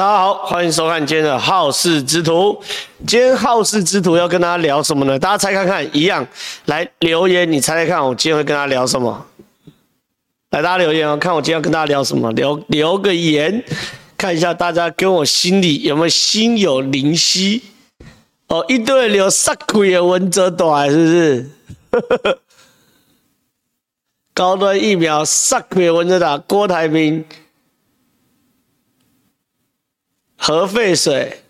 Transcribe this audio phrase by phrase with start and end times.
[0.00, 2.58] 大家好，欢迎收看今天的好事之徒。
[3.06, 5.18] 今天好事之徒要跟大家聊什么呢？
[5.18, 6.26] 大家猜看看，一样
[6.64, 9.26] 来留言，你猜猜看，我今天会跟大家聊什么？
[10.52, 13.62] 来，大家留言哦，看我今天要跟大家聊什么，留留个言，
[14.16, 17.62] 看一下大家跟我心里有没有心有灵犀
[18.46, 18.64] 哦。
[18.68, 22.36] 一堆人留杀鬼的文哲短，是不是？
[24.32, 27.22] 高端疫苗杀鬼文哲短，郭台铭。
[30.42, 31.42] 核废水，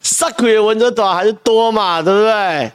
[0.00, 2.72] 杀鬼文则短还是多嘛，对不对？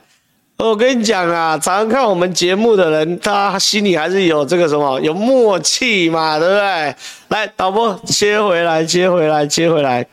[0.56, 6.96] 我跟你讲啊，常看我们节目的人，他心里还是有这个什么，有默契嘛，对不对？
[7.28, 10.08] 来，导播切回来，切回来，切回来，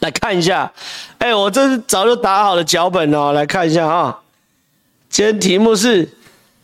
[0.00, 0.70] 来看一下。
[1.16, 4.20] 哎，我这是早就打好的脚本哦，来看一下哈。
[5.08, 6.08] 今天题目是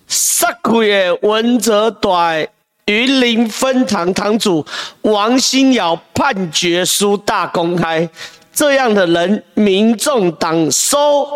[0.06, 2.46] 杀鬼文则短。
[2.88, 4.64] 云林分堂堂主
[5.02, 8.08] 王新尧判决书大公开，
[8.50, 11.28] 这样的人，民众党收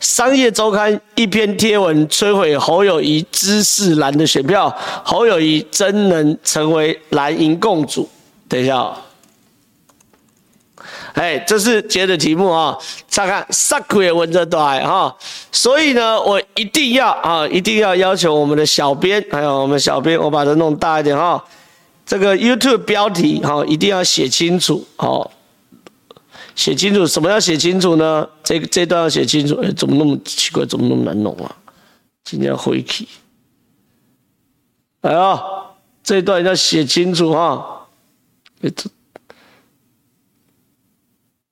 [0.00, 4.68] 商业周刊一篇贴文摧毁侯友谊知识蓝的选票，
[5.04, 8.08] 侯友谊真能成为蓝营共主？
[8.48, 8.92] 等一下。
[11.16, 12.76] 哎，这是今天的题目啊！
[13.08, 15.16] 再看杀鬼文则短哈，
[15.50, 21.42] 所以呢，我一定要啊，一定要要求我们的小编，还有我们小编，我把它弄大一点哈。
[22.04, 25.30] 这个 YouTube 标题哈，一定要写清楚哦，
[26.54, 27.06] 写清楚。
[27.06, 28.28] 什么要写清楚呢？
[28.44, 29.58] 这这段要写清楚。
[29.62, 30.66] 哎，怎么那么奇怪？
[30.66, 31.50] 怎么那么难弄啊？
[32.24, 33.08] 今天回去。
[35.00, 35.42] 来啊，
[36.04, 37.86] 这段要写清楚哈。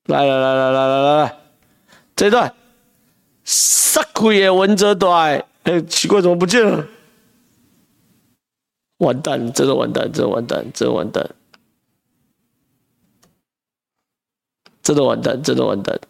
[0.07, 1.37] 来来来来来来来来，
[2.15, 2.55] 这段，
[3.45, 6.87] 杀鬼的文则短，哎，奇怪，怎么不见了？
[8.99, 11.31] 完蛋，真的完蛋，真的完蛋，真的完蛋，
[14.83, 16.01] 真的完蛋，真的完蛋。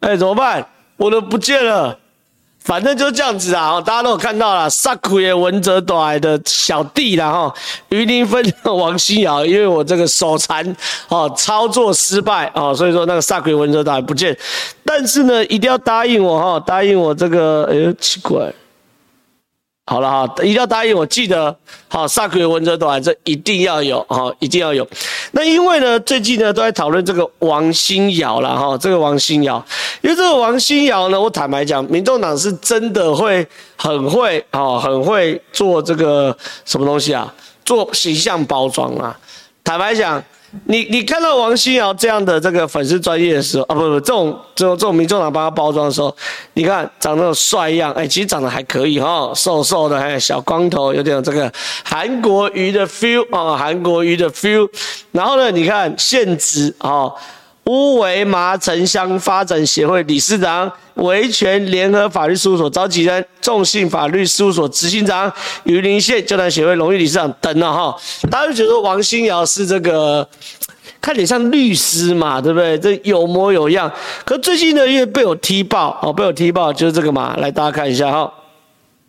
[0.00, 0.66] 哎，怎么办？
[0.96, 2.00] 我都不见了。
[2.68, 7.54] 反正就这样子啊，大家都有看到了，杀鬼文泽短的小弟啦哈，
[7.88, 10.76] 于林峰王新瑶，因为我这个手残
[11.08, 14.36] 哦，操作失败哦，所以说那个杀鬼文泽短不见，
[14.84, 18.52] 但是呢，一定要答应我哈，答应我这个，哎呦奇怪。
[19.88, 21.56] 好了哈，一定要答应我，记得
[21.88, 24.86] 好，杀鬼文则短，这一定要有哈，一定要有。
[25.32, 29.64] 那因为呢，最近呢都在讨论这个王新尧了哈，这个王新尧，
[30.02, 37.32] 因为这个王新尧呢，我坦白讲，民众党是真的会很会啊，很会做这个什么东西啊，
[37.64, 39.18] 做形象包装啊，
[39.64, 40.22] 坦白讲。
[40.64, 46.14] 你你看到王心尧这样的这个粉丝专业的时候啊，不不，这种这种这种民众党帮他包装的时候，
[46.54, 51.52] 你看长那种帅样，哎，其实长得还可以哈，瘦瘦的，哎，小光头，有点这个
[51.84, 54.66] 韩国瑜的 feel 啊，韩国瑜的 feel。
[55.12, 57.12] 然后呢，你看现职啊，
[57.68, 60.72] 乌维麻城乡发展协会理事长。
[60.94, 67.96] 维权联合法律事务所召集人，众信法律事务所执行长，云林县教团协会荣誉理事长等了哈，
[68.28, 70.28] 大家就觉得王新尧是这个
[71.00, 72.76] 看起来像律师嘛，对不对？
[72.78, 73.92] 这有模有样。
[74.24, 78.32] 可最近呢，因为被我踢爆哦，被我踢爆就是这个嘛，来大家看一下哈，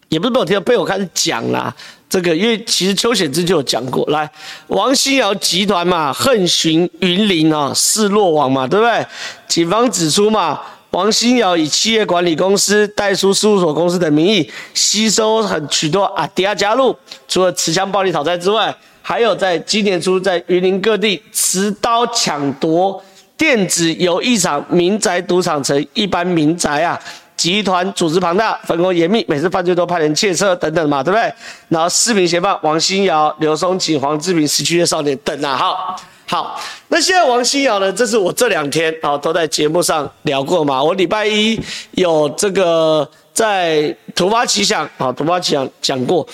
[0.10, 1.74] 也不是被我踢爆，被我开始讲啦。
[2.10, 4.30] 这个因为其实邱显智就有讲过，来
[4.68, 9.06] 王新尧集团嘛，横行云林啊，势落网嘛，对不对？
[9.48, 10.60] 警方指出嘛。
[10.92, 16.96] 王新尧以企业管理公司、代书事务所公司的名义吸收很许多阿迪亚加入，
[17.28, 23.00] 除了持枪暴力讨债之外，还有在今年初在云林各地持刀抢夺
[23.38, 27.00] 电子游艺场、民宅赌场成一般民宅啊！
[27.40, 31.34] 集团组织庞大，分工严密，每次犯罪都派人窃车等等嘛，对不对？
[31.70, 35.96] 然后四名嫌犯王新尧、刘松琴、黄志平十七岁少年等啊，好。
[36.32, 37.92] 好，那现在王新尧呢？
[37.92, 40.84] 这是我这两天啊都在节目上聊过嘛。
[40.84, 41.60] 我礼拜一
[41.94, 46.28] 有这个在突发奇想啊，突发奇想讲过。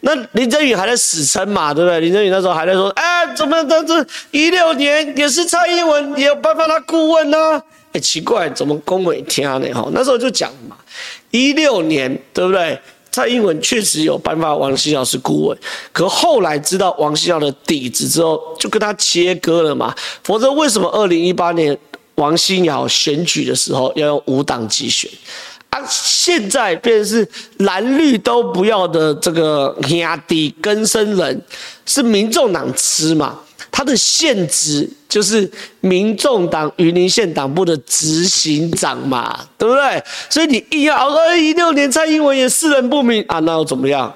[0.00, 1.98] 那林珍羽还在死撑嘛，对不对？
[2.00, 7.62] 林珍羽那时候还在说，哎，怎么这这一六年也是蔡英文也有颁发他顾问呢、啊？
[7.92, 9.72] 哎，奇怪，怎么恭维天呢？
[9.72, 10.76] 哈，那时候就讲嘛，
[11.30, 12.78] 一六年对不对？
[13.10, 15.58] 蔡英文确实有颁发王新尧是顾问，
[15.92, 19.92] 可后来知道王新尧的底子之后，就跟他切割了嘛。
[20.22, 21.76] 否则为什么二零一八年
[22.16, 25.10] 王新尧选举的时候要用无党籍选
[25.70, 25.82] 啊？
[25.88, 31.42] 现在变成是蓝绿都不要的这个兄弟根生人，
[31.86, 33.40] 是民众党吃嘛？
[33.70, 35.50] 他的现职就是
[35.80, 40.02] 民众党云林县党部的执行长嘛，对不对？
[40.28, 44.14] 所以你硬要二零一六年蔡英文也世人不明啊，那又怎么样？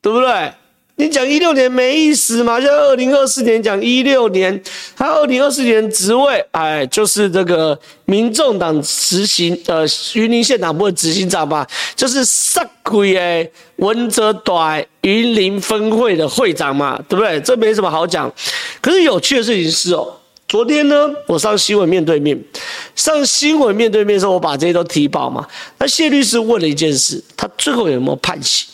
[0.00, 0.52] 对不对？
[0.98, 2.58] 你讲一六年没意思嘛？
[2.58, 4.62] 就二零二四年讲一六年，
[4.96, 9.84] 他二零二四年职位，哎，就是这个民众党执行呃
[10.14, 17.38] 云林县党部的执行长吧，就是上届的文哲大云林分会的会长嘛，对不对？
[17.40, 18.32] 这没什么好讲。
[18.80, 20.16] 可是有趣的事情是哦，
[20.48, 22.42] 昨天呢，我上新闻面对面，
[22.94, 25.46] 上新闻面对面的时候，我把这些都提报嘛。
[25.76, 28.66] 那谢律师问了一件事，他最后有没有判刑？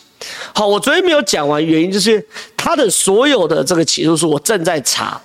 [0.55, 2.25] 好，我昨天没有讲完，原因就是
[2.57, 5.21] 他的所有的这个起诉书我正在查，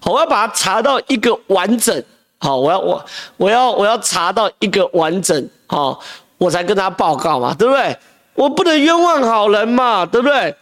[0.00, 2.02] 好，我要把它查到一个完整，
[2.38, 3.04] 好，我要我
[3.36, 5.98] 我要我要查到一个完整，好，
[6.38, 7.96] 我才跟他报告嘛，对不对？
[8.34, 10.54] 我不能冤枉好人嘛，对不对？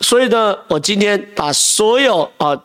[0.00, 2.58] 所以呢，我今天把所有啊。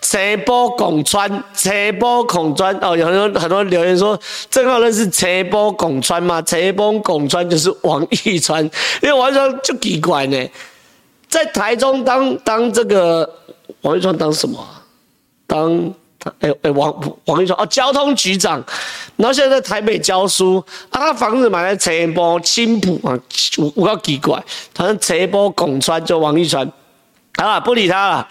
[0.00, 4.18] 陈波拱川，陈波拱川哦，有很多很多留言说，
[4.50, 8.62] 正好认识陈波拱川嘛，陈波拱川就是王一川，
[9.00, 10.50] 因为王一川就奇怪呢，
[11.28, 13.28] 在台中当当这个
[13.82, 14.58] 王一川当什么？
[15.46, 15.94] 当
[16.40, 16.94] 哎哎、王
[17.24, 18.62] 王一川哦，交通局长，
[19.16, 23.18] 然后现在在台北教书，啊，他房子买在陈波青埔啊，
[23.56, 24.42] 我我够奇怪，
[24.74, 26.70] 反正陈波拱川就王一川，
[27.36, 28.28] 好了，不理他了。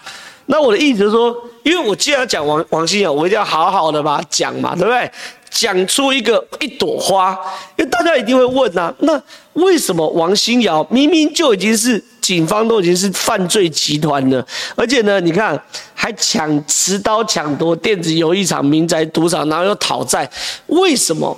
[0.52, 5.10] 那我的意思就是说，因为我既然讲王王心瑶，我一定要好好的把它讲嘛，对不对？
[5.50, 7.32] 讲出一个一朵花，
[7.76, 9.20] 因为大家一定会问啊，那
[9.54, 14.46] 为什么王心瑶明明就已经是警方都已经是犯罪集团了，
[14.76, 15.58] 而且呢，你看
[15.94, 20.30] 还抢持刀抢夺电子游艺场、民宅赌场，然后又讨债，
[20.66, 21.34] 为什么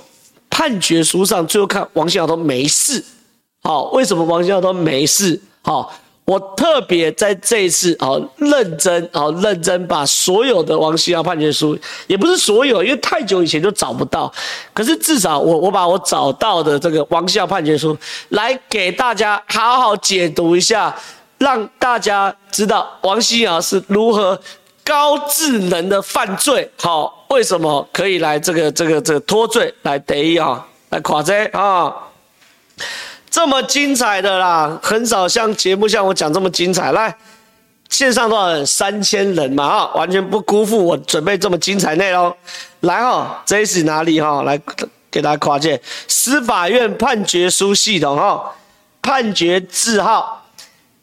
[0.49, 3.01] 判决书上最后看王心瑶都没事？
[3.63, 5.41] 好，为什么王心瑶都没事？
[5.61, 5.93] 好。
[6.25, 11.77] 我特别在这一次啊，认真啊，认真把所有的王心瑶判决书，
[12.07, 14.31] 也不是所有，因为太久以前就找不到。
[14.73, 17.95] 可是至少我我把我找到的这个王心瑶判决书，
[18.29, 20.95] 来给大家好好解读一下，
[21.37, 24.39] 让大家知道王心瑶是如何
[24.83, 26.67] 高智能的犯罪。
[26.77, 31.93] 好，为什么可以来这个这个这个脱罪来得意啊，来垮这啊？
[33.35, 36.93] 这么精彩的啦，很少像节目像我讲这么精彩。
[36.93, 37.13] 来，
[37.89, 38.65] 线上多少人？
[38.65, 42.33] 三千人嘛，哈，完全不辜负我准备这么精彩内容。
[42.79, 44.43] 来哈，这是哪里哈？
[44.43, 44.57] 来
[45.11, 48.55] 给大家跨界，司法院判决书系统哈，
[49.01, 50.45] 判决字号，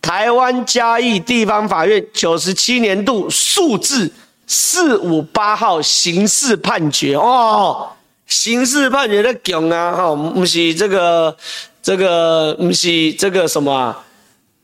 [0.00, 4.10] 台湾嘉义地方法院九十七年度数字
[4.46, 7.90] 四五八号刑事判决哦，
[8.26, 11.36] 刑事判决的囧啊，哈，不是这个。
[11.82, 14.04] 这个不是这个什么啊？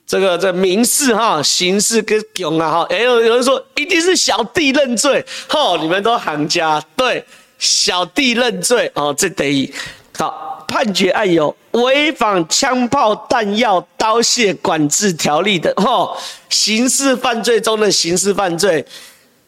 [0.07, 2.87] 这个这、民事哈，刑事跟囧啊哈。
[2.89, 7.23] 哎，有有人说一定是小弟认罪，哈，你们都行家，对，
[7.59, 9.71] 小弟认罪哦，这等于
[10.17, 16.17] 好判决案有违反枪炮弹药刀械管制条例的哈，
[16.49, 18.83] 刑事犯罪中的刑事犯罪，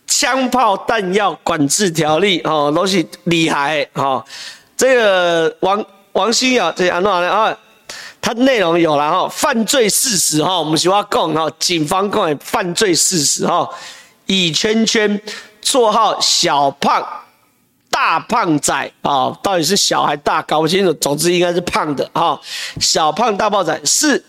[0.06, 4.22] 枪炮弹药管制条例哦，都是厉害哈，
[4.76, 5.82] 这个王。
[6.20, 7.30] 王心瑶这安怎呢？
[7.32, 7.56] 啊，
[8.20, 13.66] 他内容有了哈，犯罪事实哈，我们喜欢讲哈，警方讲的犯罪事实哈，
[14.26, 15.18] 乙圈圈，
[15.62, 17.02] 绰号小胖，
[17.90, 22.38] 大胖仔啊，到底是小还大搞不清楚，总之应该是胖的哈，
[22.78, 24.22] 小胖大胖仔是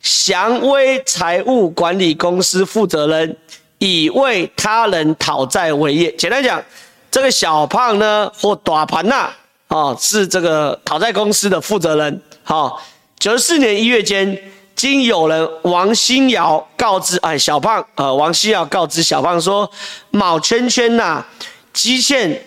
[0.00, 3.36] 祥威财务管理公司负责人，
[3.78, 6.12] 以为他人讨债为业。
[6.12, 6.62] 简单讲，
[7.10, 9.30] 这个小胖呢，或大盘呐。
[9.72, 12.22] 哦，是这个讨债公司的负责人。
[12.44, 12.78] 好，
[13.18, 19.70] 九四年一月间，经有人王新尧告知，哎，小胖，呃，王新尧告知小胖说，
[20.10, 21.24] 某圈圈呐，
[21.72, 22.44] 积欠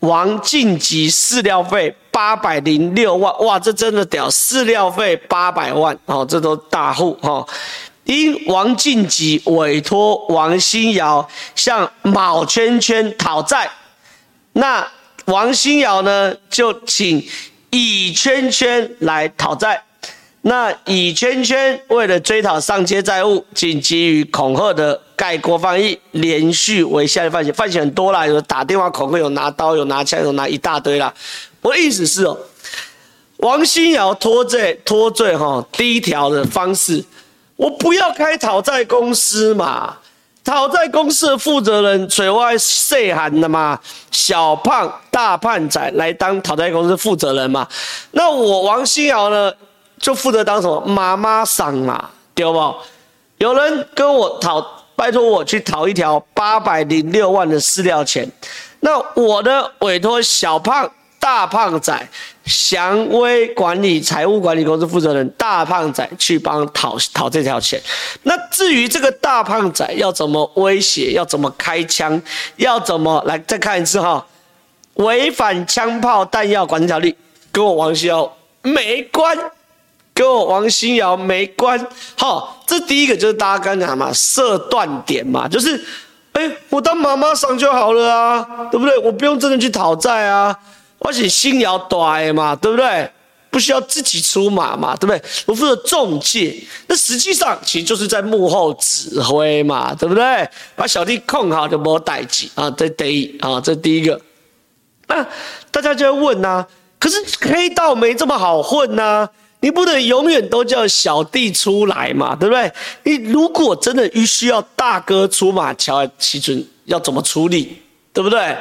[0.00, 7.48] 王进吉饲料费八百零六万，哇，这真的屌，饲料费八百万，哦，这都大户，哦，
[8.04, 13.70] 因王进吉委托王新尧向某圈圈讨债，
[14.52, 14.86] 那。
[15.28, 17.22] 王心瑶呢，就请
[17.68, 19.82] 乙圈圈来讨债。
[20.40, 31.12] 那乙圈圈为了追讨上街债务，仅给予恐吓的概括翻译，连续为下列犯行，犯行很多啦，有打电话恐吓，有拿刀，有拿枪，有拿一大堆啦。
[31.60, 32.38] 我的意思是哦，
[33.38, 37.04] 王心瑶脱罪脱罪哈，第一条的方式，
[37.56, 39.98] 我不要开讨债公司嘛。
[40.48, 43.78] 讨债公司的负责人嘴外岁寒的嘛，
[44.10, 47.68] 小胖大胖仔来当讨债公司负责人嘛，
[48.12, 49.52] 那我王心瑶呢
[50.00, 52.74] 就负责当什么妈妈桑嘛，对不？
[53.36, 58.26] 有人跟我讨，拜托我去讨一条八百零六万的饲料钱，
[58.80, 60.90] 那我呢委托小胖。
[61.28, 62.08] 大胖仔，
[62.46, 67.78] 祥威管理财务管理公司负责人大胖仔去帮讨讨这条钱。
[68.22, 72.18] 那至于这个大胖仔要怎么威胁，要怎么开枪，
[72.56, 74.24] 要怎么来再看一次哈？
[74.94, 77.14] 违反枪炮弹药管制条例，
[77.52, 79.36] 跟我王星瑶没关，
[80.14, 81.86] 跟我王新瑶没关。
[82.16, 85.84] 好，这第一个就是大家刚讲嘛，设断点嘛，就是。
[86.32, 88.96] 哎，我当妈妈桑就好了啊，对不对？
[88.98, 90.56] 我不用真的去讨债啊，
[90.98, 93.10] 而且心要短嘛，对不对？
[93.50, 95.22] 不需要自己出马嘛，对不对？
[95.46, 96.54] 我负责中介，
[96.86, 100.46] 那实际上其实就是在幕后指挥嘛，对不对？
[100.76, 104.20] 把小弟控好就没代志啊，这第一啊，这第一个。
[105.06, 105.26] 那
[105.70, 106.68] 大家就会问呐、啊，
[107.00, 109.30] 可是黑道没这么好混呐、啊。
[109.60, 112.70] 你不能永远都叫小弟出来嘛，对不对？
[113.02, 118.56] 你如果真的需要大哥出马，乔其准要怎么处理，对不对？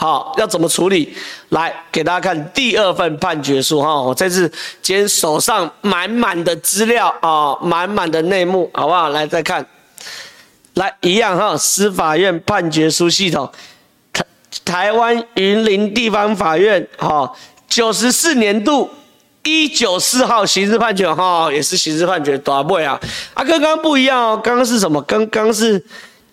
[0.00, 1.12] 好，要怎么处理？
[1.48, 4.48] 来给大家看第二份判决书哈，我这次
[4.80, 9.08] 今天手上满满的资料啊，满满的内幕，好不好？
[9.08, 9.66] 来再看，
[10.74, 13.50] 来一样哈，司法院判决书系统，
[14.12, 14.24] 台
[14.64, 17.32] 台湾云林地方法院哈，
[17.68, 18.88] 九十四年度。
[19.44, 23.00] 一九四号刑事判决哈，也是刑事判决，大尾啊
[23.32, 25.00] 啊，跟刚刚不一样哦，刚刚是什么？
[25.02, 25.82] 刚刚是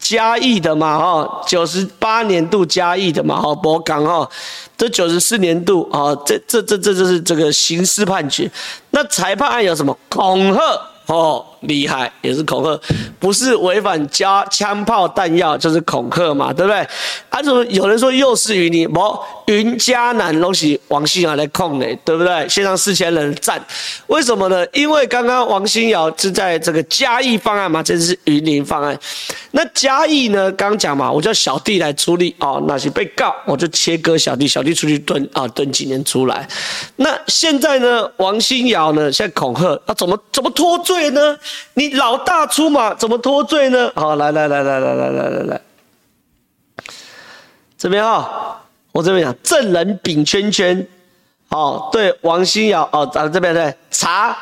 [0.08, 4.30] 嘉义的嘛哈，九十八年度嘉义的嘛哈，博港哈，
[4.78, 8.50] 这九十四年度啊，这这这这就是这个刑事判决。
[8.92, 9.98] 那裁判案有什么？
[10.10, 10.62] 恐吓。
[11.08, 12.80] 哦，厉害，也是恐吓，
[13.20, 16.80] 不是违反加枪炮弹药，就是恐吓嘛，对不对？
[17.30, 19.18] 啊，怎么有人说又是云林，不，
[19.48, 22.48] 云嘉南东西王新瑶来控的，对不对？
[22.48, 23.64] 线上四千人赞，
[24.08, 24.66] 为什么呢？
[24.74, 28.98] 因为刚刚王新瑶是在这个嘉义方案嘛，这是云林方案。
[29.52, 30.52] 那嘉义呢？
[30.54, 36.48] 刚讲嘛，我叫小弟来处理哦，那些被告我就切割小弟，小弟出去蹲啊，蹲几年出来。
[36.98, 41.38] 那现在呢，王新瑶呢，现在恐吓，那、怎么怎么脱罪呢？
[41.74, 43.92] 你老大出马，怎么脱罪呢？
[43.96, 45.62] 好，来来来来来来来来来，
[47.78, 50.88] 这边哈，我这边讲证人丙圈圈，
[51.50, 54.38] 哦，对王新瑶哦，咱这边对查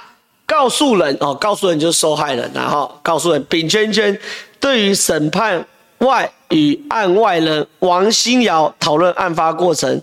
[0.45, 4.19] 告诉人哦，告诉人就是受害人，然后告诉人丙圈圈。
[4.59, 5.65] 对于审判
[5.97, 10.01] 外与案外人王新瑶讨论案发过程，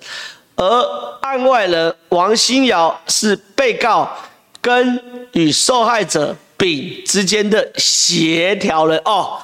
[0.55, 0.65] 而
[1.23, 4.07] 案外人王新瑶是被告
[4.61, 9.39] 跟与受害者丙之间的协调人哦，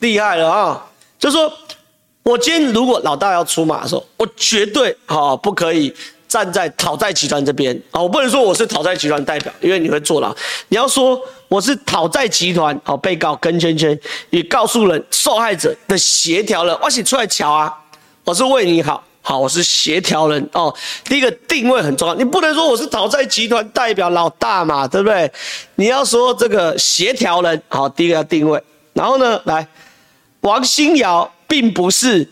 [0.00, 0.82] 厉害了啊、哦！
[1.18, 1.50] 就说，
[2.22, 5.92] 我今天如果老大要出马的时候，我绝对好不可以。
[6.26, 10.34] 站在讨债集团这边啊，我不能说我是讨债集团代表，因为你会坐牢。
[10.66, 13.96] 你要说我是讨债集团哦，被告跟圈圈
[14.30, 17.72] 与告诉人、受害者的协调人，我请出来瞧啊，
[18.24, 20.72] 我是为你好，好，我是协调人哦。
[21.04, 25.32] 第一个定位很重要，你不能说我是讨债集团代表老大嘛，对不对？
[25.76, 28.62] 你要说这个协调人，好，第一个要定位。
[28.92, 29.66] 然后呢，来，
[30.42, 32.28] 王新瑶并不是。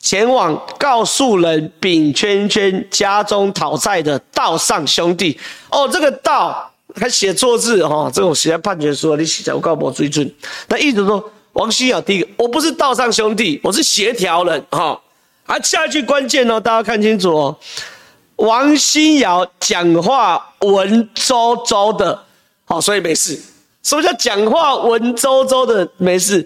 [0.00, 5.36] 前往告诉人丙圈圈家中讨债的道上兄弟
[5.70, 10.32] 哦，这个道还写错字哦，这个我写在判决书你写在我告我追准。
[10.68, 15.00] 那意思说，王新瑶第一个，我不是道上兄弟，我是协调人哈、哦。
[15.48, 17.58] 啊，下一句关键哦，大家看清楚哦。
[18.36, 22.22] 王星瑶讲话文绉绉的，
[22.66, 23.40] 好、所以没事。
[23.82, 26.36] 什么叫讲话文绉绉的没事？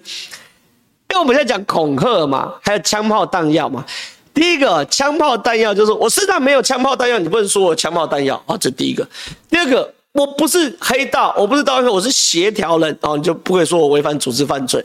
[1.11, 3.85] 因为我们在讲恐吓嘛，还有枪炮弹药嘛。
[4.33, 9.07] 第一个枪炮弹药就是我身上没有枪炮弹药，你不能说我枪炮弹药啊，这第一个。
[9.51, 14.83] 第二个，我不是黑道，我不是刀客，我是协调人哦，你就不会说我违反组织犯罪。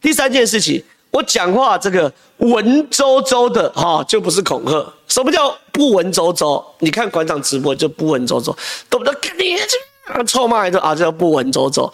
[0.00, 4.92] 第三件事情，我讲话这个文绉绉的哈，就不是恐吓。
[5.08, 6.62] 什么叫不文绉绉？
[6.80, 8.54] 你看馆长直播就不文绉绉，
[8.90, 9.14] 懂不懂？
[9.38, 11.90] 你这臭骂一顿啊，这叫不文绉绉。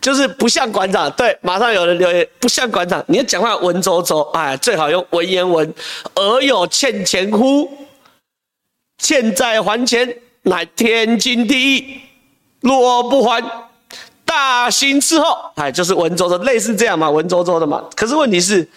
[0.00, 5.74] 就是不像馆长，对，马上有人留言，不像馆长，你要讲话文绉绉，哎，最好用文言文。
[6.14, 7.70] 尔有欠钱乎？
[8.98, 12.00] 欠债还钱，乃天经地义。
[12.60, 13.42] 若不还，
[14.34, 15.52] 大刑伺候。
[15.54, 17.84] 哎，就是文绉绉，类似这样嘛，文绉绉的嘛。
[17.94, 18.68] 可是问题是，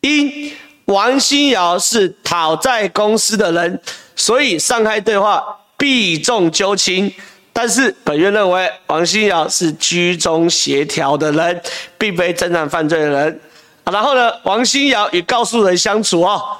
[0.00, 0.52] 因
[0.86, 3.80] 王星瑶是讨债公司的人，
[4.16, 5.44] 所以上开对话
[5.76, 7.12] 避重就轻。
[7.52, 11.62] 但是本院认为，王星瑶是居中协调的人，
[11.96, 13.40] 并非正常犯罪的人。
[13.84, 16.58] 然后呢，王星瑶与告诉人相处哦，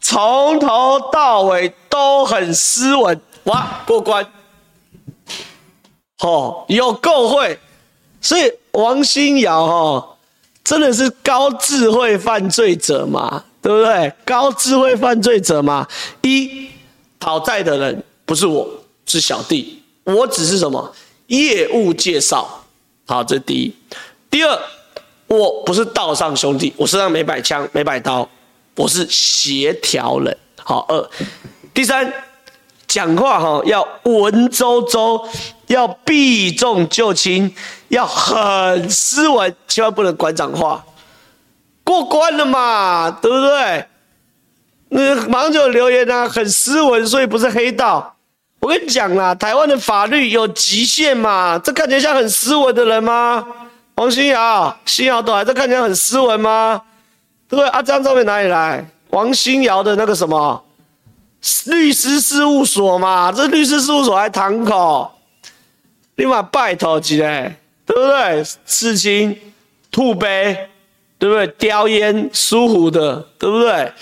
[0.00, 4.26] 从头到尾都很斯文，哇，过关。
[6.20, 7.58] 哦，有够会，
[8.20, 10.16] 所以王星瑶哦，
[10.64, 14.12] 真的是高智慧犯罪者嘛，对不对？
[14.24, 15.86] 高智慧犯罪者嘛，
[16.22, 16.68] 一
[17.18, 18.68] 讨债的人不是我，
[19.06, 20.92] 是小弟，我只是什么
[21.28, 22.64] 业务介绍。
[23.06, 23.74] 好，这是第一。
[24.30, 24.58] 第二，
[25.26, 28.28] 我不是道上兄弟，我身上没摆枪，没摆刀，
[28.76, 30.36] 我是协调人。
[30.62, 31.10] 好，二。
[31.72, 32.12] 第三，
[32.86, 35.26] 讲话哈要文绉绉，
[35.68, 37.54] 要避重就轻，
[37.88, 40.84] 要很斯文，千万不能馆长化。
[41.84, 43.86] 过关了嘛，对不对？
[44.90, 48.14] 那马上就留言啊，很斯文，所以不是黑道。
[48.60, 53.46] 我跟你讲啦，台湾的法律有极限嘛，这看起来像很斯文的人吗？
[53.94, 56.82] 王新瑶，新尧都这看起来很斯文吗？
[57.48, 57.68] 对不对？
[57.68, 58.84] 啊，这张照片哪里来？
[59.10, 60.64] 王新瑶的那个什么
[61.66, 65.10] 律师事务所嘛，这律师事务所还堂口，
[66.16, 67.56] 立马拜托起来，
[67.88, 68.44] 对不对？
[68.64, 69.36] 刺青、
[69.90, 70.68] 吐杯。
[71.20, 71.48] 对不对？
[71.58, 73.92] 叼烟、舒服的，对不对？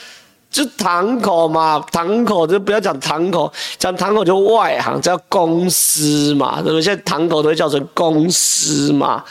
[0.50, 6.83] 就堂口嘛，堂口就不要讲堂口，讲堂口就外行，叫公司嘛，对不对？
[6.83, 9.25] 现在堂口都叫成公司嘛，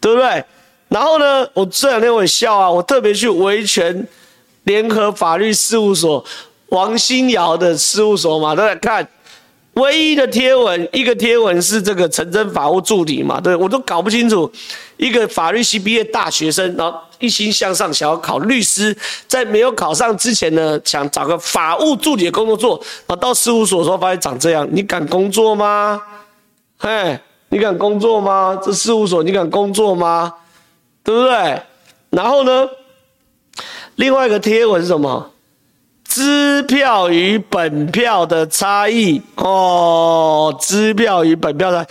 [0.00, 0.44] 对不对？
[0.88, 4.06] 然后呢，我这两天我也笑啊，我特别去维权
[4.62, 6.24] 联合法律事务所
[6.68, 9.08] 王新尧的事务所嘛，大家看。
[9.76, 13.38] 唯一的贴文，一个贴文是这个陈真法务助理嘛？
[13.38, 14.50] 对，我都搞不清楚，
[14.96, 18.96] 一个法律系毕业大学生，然后一心向上，想要考律师，
[19.28, 26.00] 在没有考上之前呢，想找个法务助理的工作做，然后到事务所的时候发现长这样，你敢工作吗？
[26.78, 27.18] 嘿，
[27.50, 28.58] 你敢工作吗？
[28.62, 30.32] 这事务所你敢工作吗？
[31.04, 31.60] 对不对？
[32.08, 32.66] 然后呢，
[33.96, 35.32] 另外一个贴文是什么？
[36.16, 41.86] 支票与本票的差异哦，支票与本票的，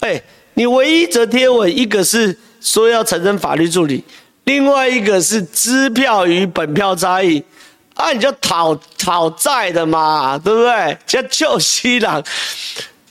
[0.00, 0.18] 哎，
[0.54, 4.02] 你唯一则贴文，一个是说要承认法律助理，
[4.44, 7.44] 另外一个是支票与本票差异，
[7.96, 10.96] 啊，你就讨讨债的嘛，对不对？
[11.06, 12.24] 叫旧西郎，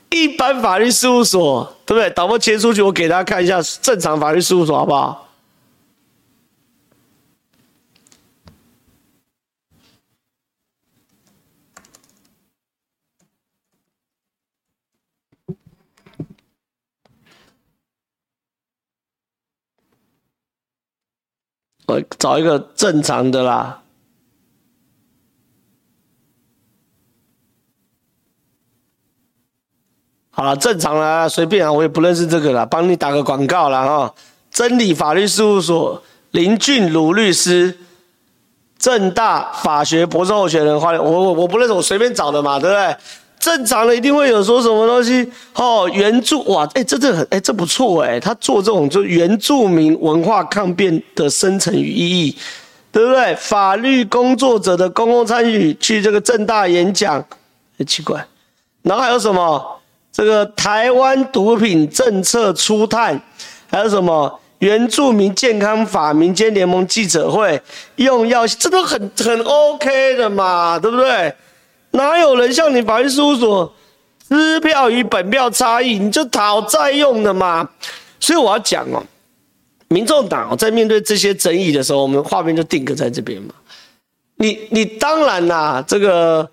[0.10, 2.10] 一般法律事务所，对不对？
[2.10, 5.25] 导播切出去，我给大家看一下正常法律事务所，好不好？
[21.88, 23.82] 我找一个正常的啦。
[30.32, 34.14] 好了，正常啦，随便啊，我也不认识这个啦，帮你打个广告啦哈。
[34.52, 37.78] 真理法律事务所林俊儒律师，
[38.78, 42.98] 政大法学博士候选人，欢迎，我我我不认识，我随便找的嘛，对不对？
[43.46, 52.36] 正常的一定会有说什么东西哦，原住哇，哎，这这很哎，这不错哎，他做这种就原住民文化抗辩的生成与意义，
[52.92, 53.36] 对不对？
[53.36, 57.24] 法律工作者的公共参与，去这个政大演讲，
[57.78, 58.26] 很奇怪。
[58.82, 59.80] 然后还有什么？
[60.12, 63.22] 这个台湾毒品政策初探，
[63.70, 67.62] 还有什么原住民健康法民间联盟记者会
[67.98, 71.32] 用药，这都很很 OK 的嘛，对不对？
[71.96, 73.74] 哪有人像你法律事务所
[74.28, 77.70] 支票与本票差异，你就讨债用的嘛？
[78.20, 79.02] 所以我要讲哦，
[79.88, 83.54] 民众党在面对这些争议的时候，我们画面就定格在这边嘛。
[84.38, 86.50] 你你当然啦，这个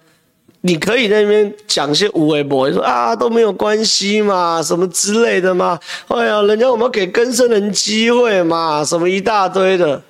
[0.60, 5.80] 你可以在那边讲些无为博，说啊都没有关系嘛，什么之类的嘛。
[6.08, 10.02] 哎呀，人家我们给更生人机会嘛，什么一大堆的。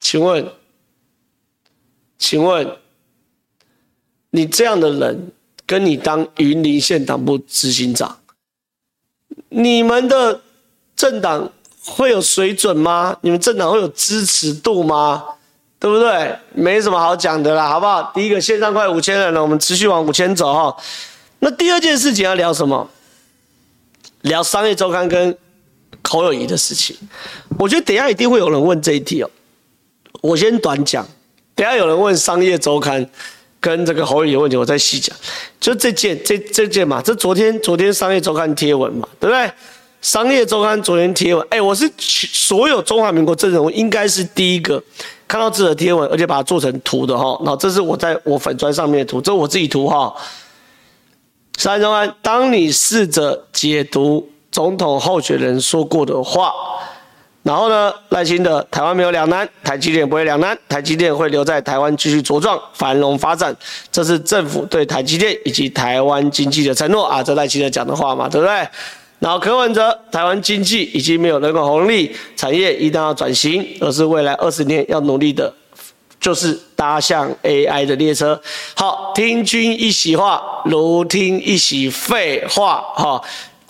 [0.00, 0.46] 请问，
[2.16, 2.81] 请问。
[4.34, 5.30] 你这样的人，
[5.66, 8.18] 跟你当云林县党部执行长，
[9.50, 10.40] 你们的
[10.96, 11.52] 政党
[11.84, 13.14] 会有水准吗？
[13.20, 15.22] 你们政党会有支持度吗？
[15.78, 16.34] 对不对？
[16.54, 18.10] 没什么好讲的啦，好不好？
[18.14, 20.74] 第一个线上快五千人了，我们持续往五千走哈。
[21.40, 22.88] 那第二件事情要聊什么？
[24.22, 25.36] 聊商业周刊跟
[26.08, 26.96] 侯友谊的事情。
[27.58, 29.30] 我觉得等下一定会有人问这一题哦。
[30.22, 31.06] 我先短讲，
[31.54, 33.06] 等下有人问商业周刊。
[33.62, 35.16] 跟这个侯友宜的问题，我再细讲。
[35.60, 39.50] 就这件，这这件嘛，这昨天昨天商业周刊贴文嘛，对不对？
[40.00, 44.82] 商业周刊昨天贴文，哎，我是所有中华民国政治人物应该是第一个
[45.28, 47.40] 看到这个贴文，而且把它做成图的哈。
[47.44, 50.12] 那这是我在我粉砖上面的图，这我自己图哈。
[51.56, 56.52] 商业周刊，当你试着解读总统候选人说过的话。
[57.42, 63.54] 然后呢，赖清德，台湾没有两难，台积电不会两难，台积电会留在台湾继续茁壮繁荣发展，
[63.90, 68.68] 这是政府对台积电以及台湾经济的承诺啊，这赖清德讲的话嘛，对不对？
[69.18, 75.52] 然后柯文哲，台湾经济已经没有人口红利，产业一定要转型，而是未来二十年要努力的
[76.20, 78.40] 就是搭上 AI 的列车。
[78.74, 82.84] 好，听君一席话，如听一席废话。
[82.96, 83.22] 哈，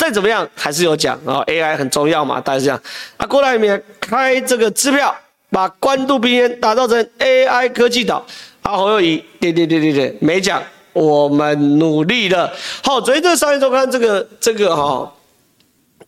[0.03, 2.83] 再怎么样还是有讲啊，AI 很重要嘛，大家这样。
[3.19, 5.15] 啊，过来里面开这个支票，
[5.49, 8.27] 把官渡平原打造成 AI 科技岛。
[8.62, 10.61] 啊，侯友谊，对对对对对，没讲，
[10.93, 12.53] 我们努力了。
[12.83, 15.15] 好，昨天这商业周刊这个这个哈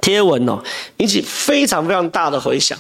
[0.01, 0.61] 贴文哦，
[0.97, 2.77] 引起非常非常大的回响。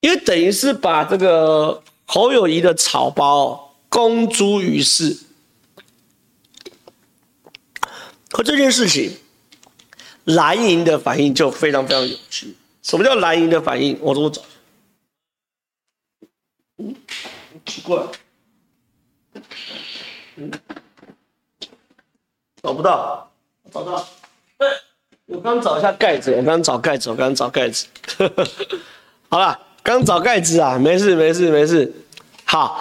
[0.00, 5.14] 因为等于是把这个侯友谊的草包公诸于世，
[8.30, 9.14] 可这件事情，
[10.24, 12.54] 蓝营的反应就非常非常有趣。
[12.82, 13.98] 什么叫蓝营的反应？
[14.00, 14.42] 我怎么找？
[16.78, 16.94] 嗯，
[17.66, 18.02] 奇怪，
[20.36, 20.50] 嗯，
[22.62, 23.30] 找不到，
[23.72, 24.08] 找到，
[24.58, 24.68] 对，
[25.26, 27.86] 我刚找一下盖子，我刚找盖子，我刚找盖子，
[29.28, 29.58] 好了。
[29.84, 31.92] 刚找盖子啊，没事没事没事。
[32.44, 32.80] 好，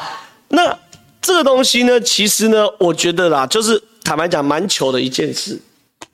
[0.49, 0.77] 那
[1.19, 5.59] 这个东西呢，其实呢，我觉得啦，就是坦白讲，蛮糗的一件事。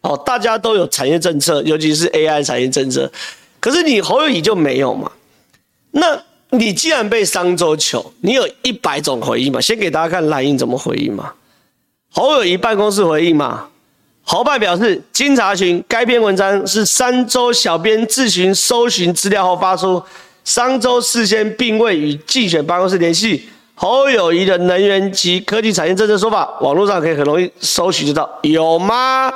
[0.02, 3.12] 哦，大家都有产业政策，尤其是 AI 产业政策，
[3.60, 5.12] 可是你侯友宜就没有嘛？
[5.92, 9.60] 那你既然被商周求，你有一百种回应嘛？
[9.60, 11.34] 先给大家看蓝营怎么回应嘛。
[12.12, 13.68] 侯友宜办公室回应嘛，
[14.24, 20.02] 侯办表示，经查询，该篇文章是商周小编自行搜寻资料后发出。
[20.46, 29.30] 商周事先并未与竞选办公室联系，侯友宜的能源及科技产业政策说法，网络上可以很容易搜寻得到，有吗？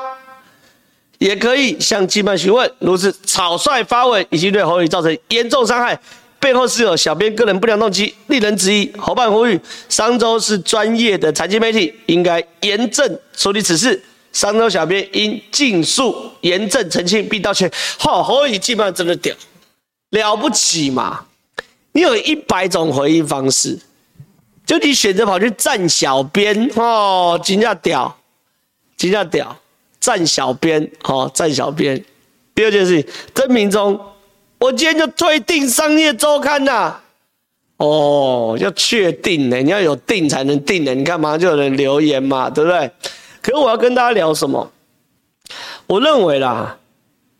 [1.21, 2.69] 也可以向竞办询问。
[2.79, 5.97] 如此草率发文，已经对侯友造成严重伤害，
[6.39, 8.91] 背后是有小编个人不良动机，令人质疑。
[8.97, 14.01] 侯办呼吁，商周是专业的财经媒体，应该严正处理此事。
[14.33, 17.71] 商周小编应尽速严正澄清并道歉。
[17.99, 19.35] 好，侯友宜竞办真的屌。
[20.09, 21.25] 了不起嘛？
[21.91, 23.77] 你有一百种回应方式，
[24.65, 28.17] 就你选择跑去站小编哦，真的屌，
[28.97, 29.55] 真的屌，
[30.01, 32.03] 站小编哦，站小编。
[32.53, 33.97] 第二件事情，曾明忠，
[34.59, 36.99] 我今天就退订商业周刊呐。
[37.77, 40.93] 哦，要确定呢，你要有定才能定的。
[40.93, 42.91] 你看马上就有人留言嘛，对不对？
[43.41, 44.69] 可是我要跟大家聊什么？
[45.87, 46.77] 我认为啦，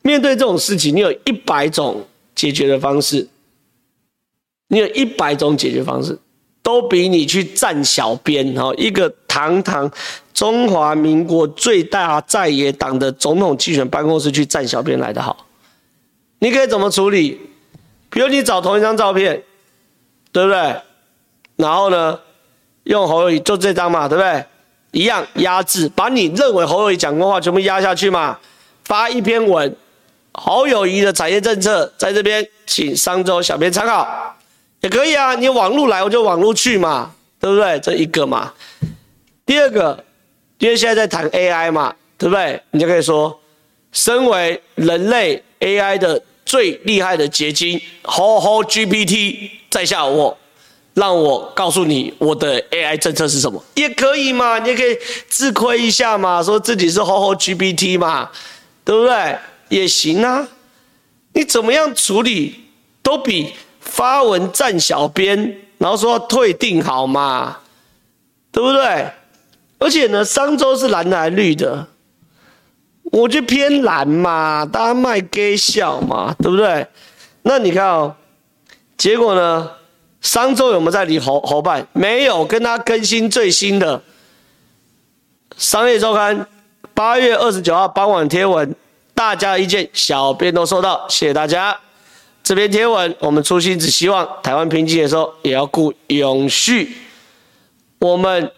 [0.03, 2.05] 面对这种事情，你有一百种。
[2.33, 3.27] 解决的方式，
[4.69, 6.17] 你有一百种解决方式，
[6.63, 9.91] 都比你去站小编哈，一个堂堂
[10.33, 15.45] 中华民国最大在野党的总统竞选办公室去站小编来得好。
[16.39, 17.39] 你可以怎么处理？
[18.09, 19.43] 比如你找同一张照片，
[20.31, 20.75] 对不对？
[21.55, 22.19] 然后呢，
[22.83, 24.43] 用侯友宜就这张嘛，对不对？
[24.91, 28.37] 一样压制，把你认为侯友宜讲过话全部压下去嘛，
[28.83, 29.75] 发一篇文。
[30.33, 34.35] 侯友宜的产业政策在这边，请商周小编参考，
[34.81, 35.33] 也可以啊。
[35.35, 37.79] 你网路来，我就网路去嘛，对不对？
[37.79, 38.53] 这一个嘛。
[39.45, 40.03] 第二个，
[40.59, 42.61] 因为现在在谈 AI 嘛，对不对？
[42.71, 43.39] 你就可以说，
[43.91, 50.37] 身为人类 AI 的最厉害的结晶，吼吼 GPT 在下我，
[50.93, 54.59] 让我告诉你我的 AI 政策是什么，也可以嘛。
[54.59, 58.29] 你也可以自亏一下嘛，说自己是吼吼 GPT 嘛，
[58.85, 59.37] 对不对？
[59.69, 60.47] 也行啊，
[61.33, 62.55] 你怎么样处理
[63.01, 63.53] 都比
[63.91, 67.57] 发文站小编，然后说退订好嘛，
[68.49, 69.11] 对不对？
[69.79, 71.85] 而且呢，商周是蓝的还绿的，
[73.11, 76.87] 我就偏蓝嘛，大家卖给笑嘛，对不对？
[77.41, 78.15] 那你看哦，
[78.95, 79.69] 结果呢，
[80.21, 81.85] 商周有没有在理侯侯办？
[81.91, 84.01] 没有，跟他更新最新的
[85.57, 86.47] 商业周刊
[86.93, 88.73] 八月二十九号傍晚贴文。
[89.13, 91.77] 大家意见，小编都收到，谢谢大家。
[92.51, 96.97] 这篇贴文，我们初心只希望台湾平静的时候也要顾永续。
[97.97, 98.51] 我们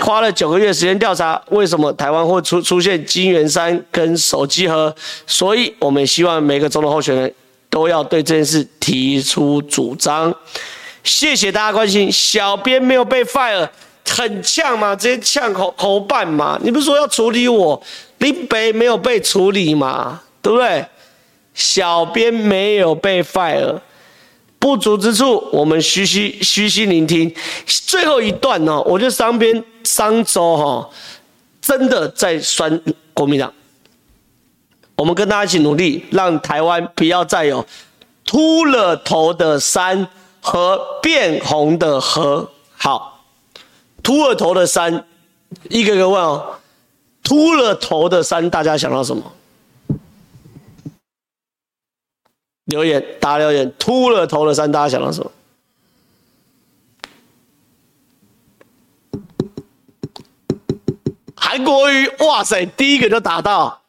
[0.00, 4.94] 花了九个月时间调查，为什么台湾会出出现金元山跟手机盒？
[5.26, 7.34] 所以我们希望每个总统候选人
[7.70, 10.34] 都要对这件事提出主张。
[11.02, 13.66] 谢谢大家关心，小编没有被 fire，
[14.06, 14.94] 很呛吗？
[14.94, 16.60] 直接呛口口办嘛？
[16.62, 17.82] 你不是说要处理我？
[18.18, 20.84] 林北没有被处理嘛，对不对？
[21.58, 23.80] 小编没有被 fire，
[24.60, 27.34] 不足之处我们虚心虚心聆听。
[27.66, 30.88] 最后一段呢，我觉得商编商周哈，
[31.60, 32.80] 真的在酸
[33.12, 33.52] 国民党。
[34.94, 37.66] 我们跟大家一起努力，让台湾不要再有
[38.24, 40.06] 秃了头的山
[40.40, 42.48] 和变红的河。
[42.76, 43.24] 好，
[44.04, 45.04] 秃了头的山，
[45.68, 46.54] 一个个问哦。
[47.24, 49.32] 秃了头的山，大家想到什么？
[52.68, 55.32] 留言打留言，秃了头的三，大家想到什么？
[61.34, 63.80] 韩国瑜，哇塞，第一个就打到，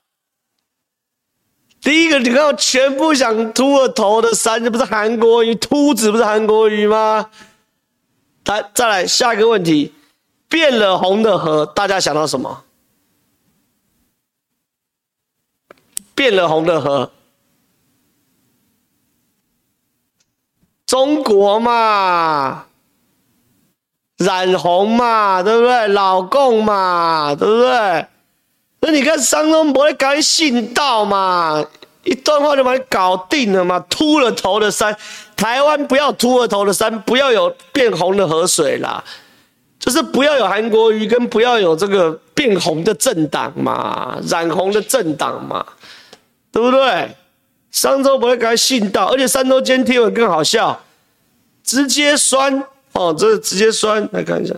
[1.81, 7.29] 第一个你看，全部想秃了头的三，这不是韩国瑜秃子，不是韩国瑜吗？
[8.45, 9.93] 来，再来下一个问题，
[10.47, 12.63] 变了红的河，大家想到什么？
[16.15, 17.11] 变了红的河，
[20.89, 22.65] 中国嘛，
[24.17, 25.87] 染红嘛，对不对？
[25.89, 28.07] 老共嘛，对不对？
[28.81, 31.63] 那你看商周不会赶紧信道嘛，
[32.05, 34.97] 一段话就把你搞定了嘛，秃了头的山，
[35.35, 39.03] 台湾不要秃了头的山，不要有变红的河水啦，
[39.77, 45.63] 就是不要有韩国瑜跟不要有这个变红的政党嘛，染红的政党嘛，
[46.51, 47.15] 对不对？
[47.71, 50.83] 商周不会给他信道，而且商周今天贴文更好笑，
[51.63, 54.53] 直接酸哦，这直接酸，来看一下，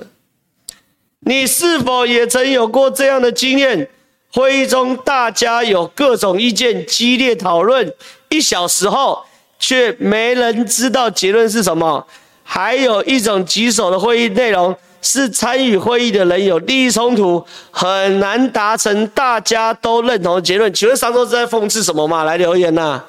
[1.22, 3.90] 你是否也曾有过这样的经验？
[4.34, 7.94] 会议中，大家有各种意见，激烈讨论，
[8.30, 9.26] 一小时后
[9.60, 12.08] 却没人知道结论是什么。
[12.44, 20.74] 还有一种棘手的会议内容是参与会议的人有利益冲突，很难达成大家都认同的结论。
[20.74, 22.24] 请问上周是在讽刺什么吗？
[22.24, 23.06] 来留言呐、啊。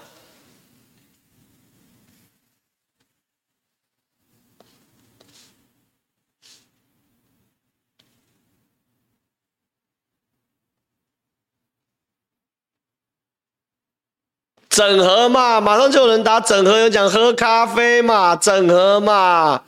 [14.70, 19.60] 整合嘛，马上就有人打整合，有讲喝咖啡嘛，整合嘛，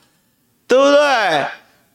[0.66, 1.46] 对不对？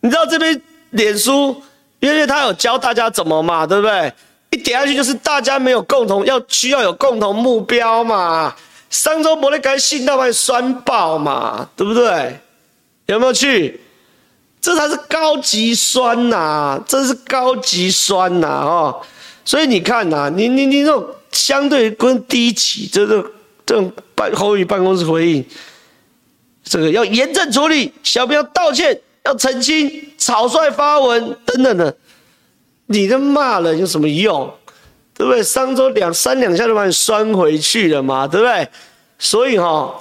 [0.01, 1.61] 你知道这边脸书，
[1.99, 4.13] 因为他有教大家怎么嘛，对不对？
[4.51, 8.55] 一点下去就是大家没有共同，要需要有共同目标嘛。
[8.89, 12.39] 上周没得该信到把酸爆嘛，对不对？
[13.05, 13.79] 有没有去？
[14.61, 19.01] 这才是高级酸呐、啊，这是高级酸呐、啊，哦。
[19.45, 21.05] 所以你看呐、啊，你你你这种。
[21.31, 23.23] 相对跟低级，这个
[23.63, 25.45] 这种办侯友宜办公室回应，
[26.63, 31.95] 这个要严正处理，小编要道歉，要澄清，草率发文等等的，
[32.87, 34.51] 你这骂人有什么用？
[35.13, 35.43] 对不对？
[35.43, 38.67] 商周两三两下就把你拴回去了嘛，对不对？
[39.19, 39.95] 所以哈、哦，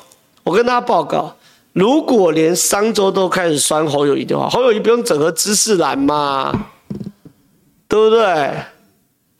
[0.45, 1.37] 我跟大家报告，
[1.75, 6.53] 如果连商周都开始拴侯友谊的话，侯友谊不用整合知识栏嘛，
[7.87, 8.55] 对不对？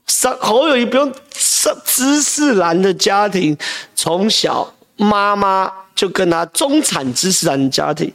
[0.07, 3.57] 商侯友谊不用上知识栏的家庭，
[3.95, 8.13] 从小妈妈就跟他中产知识栏的家庭，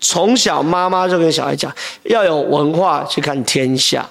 [0.00, 1.72] 从小妈妈就跟小孩讲，
[2.04, 4.08] 要有文化去看天下，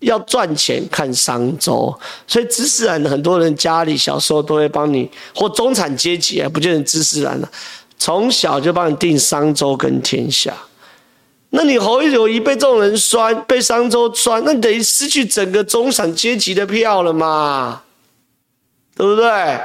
[0.00, 1.94] 要赚钱看商周，
[2.26, 7.48] 所以知识栏很多人家里小时候都会帮你，或中产阶级啊，不见得知识人了，
[7.98, 10.52] 从小就帮你定商周跟天下。
[11.50, 17.82] 那你侯友宜被这种人酸，被商周酸，那你等于失去整个中产阶级的票了嘛？
[18.96, 19.60] 对不对？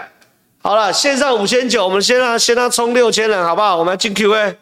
[0.61, 3.77] 好了，线上五千九，我们先让先让他冲六千人，好不好？
[3.77, 4.55] 我们要进 Q&A，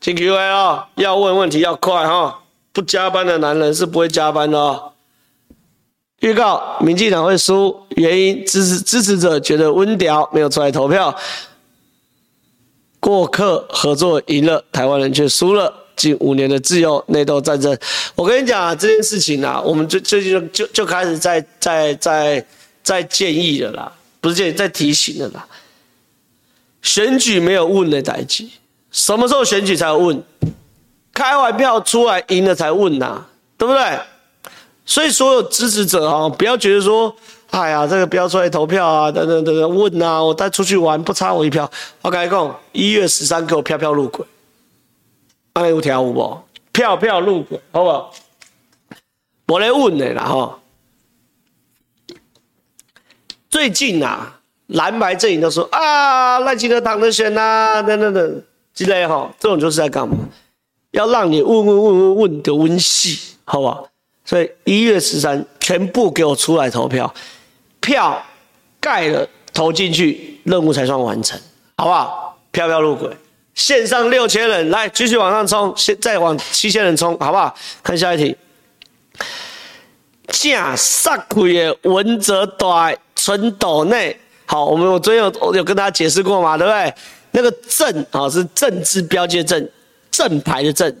[0.00, 2.34] 进 Q&A 哦，要问问题要快哈、哦，
[2.72, 4.92] 不加班的男人是不会加班的哦。
[6.20, 11.14] 预告：民进党会输，原因支持支持者觉得温屌没有出来投票。
[12.98, 15.82] 过客合作赢了，台湾人却输了。
[15.96, 17.74] 近五年的自由内斗战争，
[18.14, 22.46] 我跟你讲啊，这件事情啊，我们最最近就就就开始在在在
[22.82, 25.48] 在建议了啦，不是建议，在提醒了啦。
[26.82, 28.46] 选举没有问的代志，
[28.96, 30.22] 什么时候选举才问？
[31.12, 33.22] 开完票出来赢了才问呐，
[33.58, 33.98] 对不对？
[34.86, 37.14] 所以所有支持者啊，不要觉得说。
[37.50, 39.12] 哎呀，这个不要出来投票啊！
[39.12, 41.70] 等等等等，问啊，我带出去玩不差我一票。
[42.02, 44.26] 我跟你讲，一月十三给我票票入轨，
[45.52, 46.38] 哎，有条有无？
[46.72, 48.12] 票票入轨，好不好？
[49.46, 50.58] 我来问你啦哈。
[53.48, 58.42] 最近啊，蓝白阵营都说啊，赖清德躺着选呐，等等等，
[58.76, 60.14] 之类哈，这种就是在干嘛？
[60.92, 63.88] 要让你问问问问问的问细，好不好？
[64.24, 67.12] 所以一月十三全部给我出来投票。
[67.80, 68.22] 票
[68.78, 71.40] 盖了投进去，任务才算完成，
[71.78, 72.38] 好不好？
[72.50, 73.08] 票票入轨，
[73.54, 77.54] 线上六千人，来继续往上冲，现再往七千人冲，好不好？
[77.82, 78.36] 看下一题。
[80.28, 86.94] 正杀鬼的文哲短存斗内，好，我们我昨天有有跟大家解释过嘛，对不对？
[87.36, 89.68] 那个正啊是正字标记的正，
[90.10, 90.96] 正牌的正，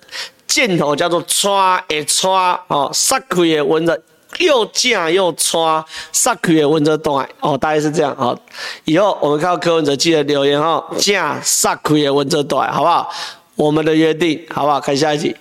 [0.46, 3.98] 箭头叫做川诶川哦，杀气的文哲。
[4.38, 8.38] 又正又穿，杀气的文哲大哦，大概是这样哦。
[8.84, 13.10] 以后我们看到柯文哲记得留言哦，正杀气的文哲大，好不好？
[13.54, 14.78] 我们的约定，好不好？
[14.78, 15.34] 看下一集。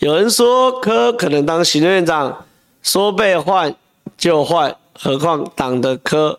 [0.00, 2.44] 有人说柯可能当行政院长，
[2.82, 3.74] 说被换
[4.18, 6.38] 就换，何况党的柯，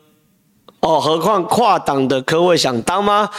[0.82, 3.30] 哦，何况跨党的柯会想当吗？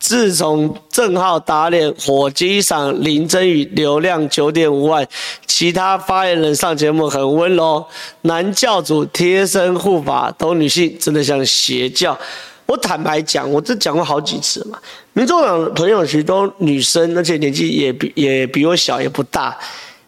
[0.00, 5.04] 自从正浩打脸火鸡赏林珍羽流量九点五万，
[5.44, 7.84] 其他发言人上节目很温柔，
[8.22, 12.16] 男教主贴身护法都女性，真的像邪教。
[12.66, 14.78] 我坦白讲，我这讲过好几次嘛。
[15.14, 19.56] 民众党朋友其实都女生，而且年纪也比也比我小，也不大。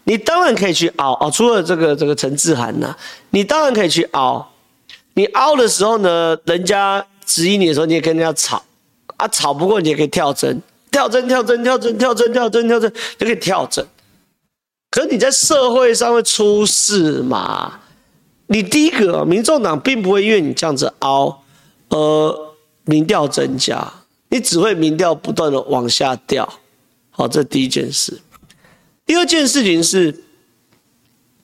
[0.05, 2.95] 你当然可以去熬哦，除了这个这个陈志涵呐，
[3.31, 4.50] 你当然可以去熬。
[5.21, 8.65] 你凹的时候呢，人家质疑你的时候，你也跟人家吵。
[9.19, 13.87] 啊，吵不过你也可以跳针，跳针，跳针，跳针，跳针，跳针，跳针，就可以跳针。
[14.91, 17.81] 可是你在社会上会出事嘛？
[18.47, 21.43] 你第一个，民众党并不会因为你这样子凹
[21.91, 22.55] 而
[22.87, 23.93] 民调增加，
[24.31, 26.51] 你只会民调不断的往下掉。
[27.11, 28.19] 好，这第一件事。
[29.05, 30.25] 第二件事情是，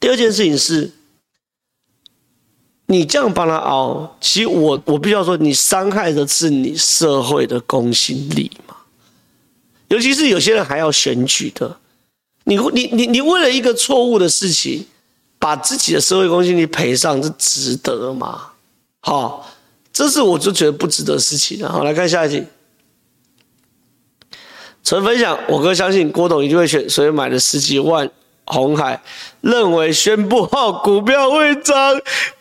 [0.00, 0.92] 第二件事情是。
[2.86, 8.76] 你这样帮他熬，其实我我必须要说，你伤害的是你社会的公信力嘛。
[9.88, 11.78] 尤其是有些人还要选举的，
[12.44, 14.86] 你你你你为了一个错误的事情，
[15.38, 18.50] 把自己的社会公信力赔上，这值得吗？
[19.00, 19.48] 好，
[19.92, 21.66] 这是我就觉得不值得的事情。
[21.66, 22.44] 好，来看下一题。
[24.84, 28.08] 纯分享，我哥相信郭董一定会选，所以买了十几万
[28.44, 29.02] 红海，
[29.40, 31.74] 认为宣布后股票会涨。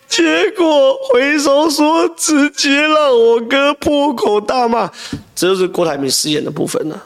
[0.07, 4.89] 结果回收说，直接让我哥破口大骂，
[5.35, 7.03] 这就是郭台铭饰演的部分了。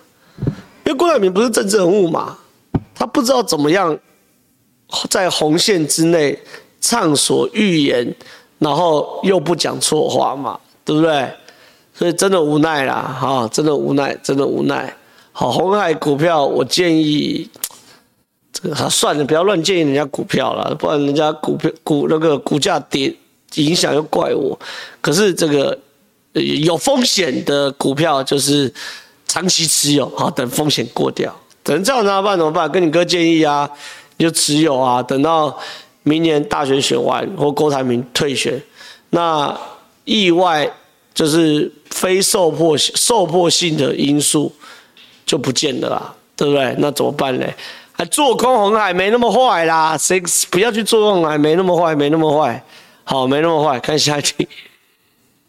[0.86, 2.38] 因为郭台铭不是政治人物嘛，
[2.94, 3.98] 他不知道怎么样
[5.10, 6.38] 在红线之内
[6.82, 8.16] 畅所欲言，
[8.58, 11.30] 然后又不讲错话嘛，对不对？
[11.94, 14.94] 所以真的无奈啦，哈，真的无奈，真的无奈。
[15.32, 17.50] 好，红海股票，我建议。
[18.89, 23.13] 算了，不要乱建议人家股票了，不然人家股票股那个股价跌，
[23.56, 24.58] 影响又怪我。
[25.02, 25.78] 可是这个
[26.34, 28.72] 有风险的股票就是
[29.28, 31.34] 长期持有，好，等风险过掉。
[31.63, 32.38] 等这样怎么办？
[32.38, 32.69] 怎么办？
[32.72, 33.69] 跟你哥建议啊，
[34.17, 35.56] 你就持有啊，等到
[36.04, 38.62] 明年大选选完或郭台铭退选，
[39.12, 39.56] 那
[40.06, 40.72] 意外
[41.13, 44.52] 就是非受迫受迫性的因素
[45.26, 46.74] 就不见了啦，对不对？
[46.80, 47.45] 那怎么办呢？
[48.06, 52.64] 做空红海没那么坏啦，谁不要去做空海没那么坏，没那么坏，
[53.04, 53.80] 好，没那么坏。
[53.80, 54.48] 看下一题，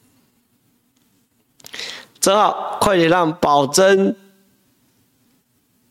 [2.20, 4.16] 正好快点让宝珍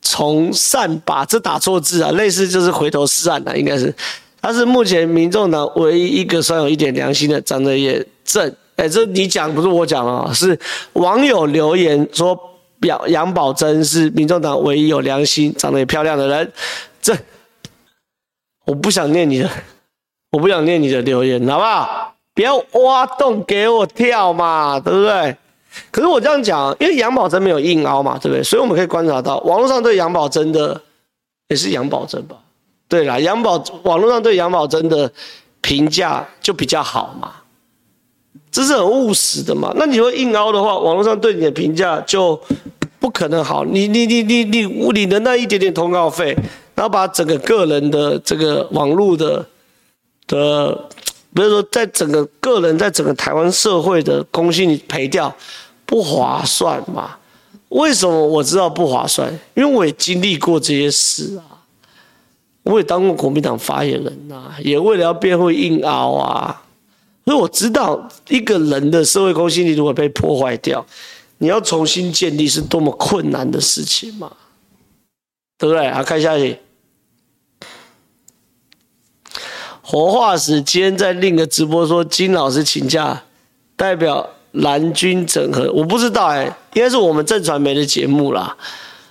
[0.02, 3.94] 从善把这打错字啊，类似就是回头是岸啊，应该是。
[4.42, 8.54] 他是目前民众党唯一一个算有一点良心的，长得也正。
[8.76, 10.60] 哎，这你讲不是我讲啊，是
[10.94, 12.38] 网友留言说。
[12.80, 16.52] 表杨宝珍是民众党唯一有良心、长得也漂亮的人。
[17.02, 17.16] 这
[18.66, 19.50] 我不想念你的，
[20.32, 22.16] 我不想念你的留言，好不好？
[22.34, 25.36] 不要挖洞给我跳嘛，对不对？
[25.92, 28.44] 可是我这样讲，因为杨宝珍没有硬凹嘛，对不对？
[28.44, 30.82] 所以我们可以观察到，网络上对杨宝珍的
[31.50, 32.38] 也是杨宝珍吧？
[32.88, 35.12] 对啦，杨宝网络上对杨宝珍的
[35.62, 37.34] 评价就比较好嘛。
[38.52, 39.72] 这是很务实的嘛？
[39.76, 42.40] 那你会硬凹的话，网络上对你的评价就
[43.00, 43.64] 不可能好。
[43.64, 46.36] 你你你你你你的那一点点通告费，
[46.74, 49.46] 然后把整个个人的这个网络的
[50.26, 50.74] 的，
[51.34, 55.34] 比如说在整个个人在整个台湾社会的公信力赔掉，
[55.86, 57.18] 不划算嘛？
[57.70, 59.32] 为什么我知道不划算？
[59.54, 61.62] 因为我也经历过这些事啊，
[62.64, 66.64] 我也当过国民党发言人呐、也为了要辩护硬凹啊。
[67.26, 70.84] 所以我知道一个人的社会公信力如果被破坏掉，
[71.38, 74.32] 你要重新建立是多么困难的事情嘛，
[75.58, 75.92] 对不对？
[75.92, 76.58] 好，看下去。
[79.84, 83.24] 活化石今天在另一个直播说金老师请假，
[83.76, 88.58] 代表蓝军整合，我不知道哎、欸，应该是我们正传媒的节目啦。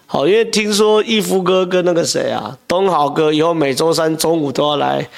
[0.06, 5.08] 好，因为听说义夫哥跟那个谁啊，东豪哥以后每周三中午都要来。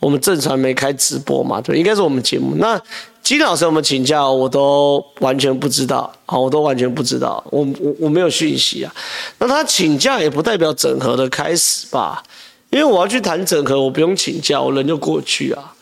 [0.00, 2.54] 我们正传媒开直播嘛，对，应该是我们节目。
[2.56, 2.80] 那
[3.22, 8.92] 金老师有没有请假，我都完全不知道，啊，我都完全不知道，我我我没有讯息啊。
[9.38, 12.22] 那他请假也不代表整合的开始吧？
[12.70, 15.74] 因为我要去谈整合，我不用请假，我人就过去啊。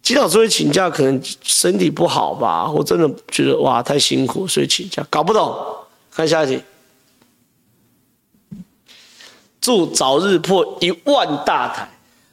[0.00, 2.70] 金老师会请假，可能身体不好吧？
[2.70, 5.54] 我真的觉得哇，太辛苦，所以请假，搞不懂。
[6.10, 6.62] 看下一题，
[9.60, 11.86] 祝早日破一万大台。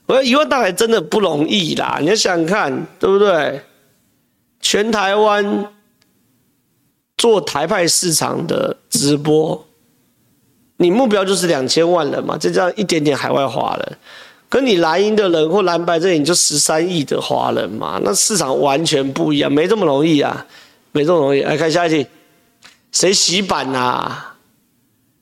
[0.06, 3.62] 我说一万大台真的不容易啦，你要想想看，对不对？
[4.60, 5.68] 全台湾
[7.18, 9.68] 做台派市场的直播，
[10.78, 13.98] 你目标就是两千万人嘛，就这样一点点海外华人，
[14.50, 20.46] 跟你蓝营的人或蓝白这里就十三亿的华人嘛，那市场完全不一样，没这么容易啊，
[20.92, 21.42] 没这么容易。
[21.42, 22.08] 来看下一题，
[22.92, 24.36] 谁洗版啊？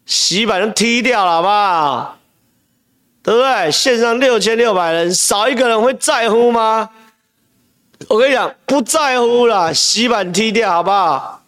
[0.05, 2.19] 洗版都踢掉了，好不好？
[3.24, 3.71] 对不对？
[3.71, 6.89] 线上六千六百人，少一个人会在乎吗？
[8.09, 11.41] 我跟你讲，不在乎啦，洗版踢掉，好不好？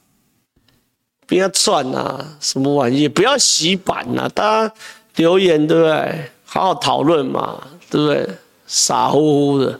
[1.27, 3.09] 不要串啊，什么玩意？
[3.09, 4.29] 不要洗版啊！
[4.33, 4.73] 大家
[5.15, 6.31] 留言对不对？
[6.45, 8.29] 好好讨论嘛，对不对？
[8.67, 9.77] 傻乎乎的，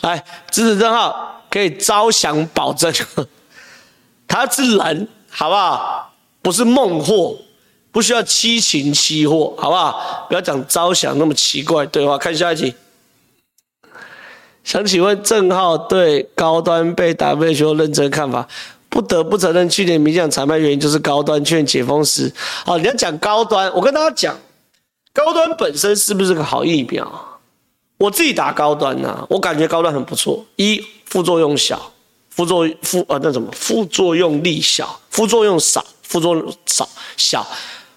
[0.00, 2.92] 来，支持正浩可以招降保证，
[4.26, 6.12] 他是人，好不好？
[6.42, 7.38] 不是孟获，
[7.96, 10.26] 不需要七情七祸，好不好？
[10.28, 12.18] 不要讲招降那么奇怪对话。
[12.18, 12.74] 看下一题，
[14.62, 18.46] 想请问郑浩对高端被 WHO 认真看法？
[18.90, 22.30] 不得不承认，去年民进党惨败原因就是高端劝解封时。
[22.66, 24.38] 好，你要讲高端，我跟大家讲，
[25.14, 27.10] 高端本身是不是个好疫苗？
[27.96, 30.44] 我自己打高端呐、我感觉高端很不错。
[30.56, 31.90] 一副作用小，
[32.28, 36.86] 副作副呃那什么副作用力小，副作用少，副作用少
[37.16, 37.46] 小。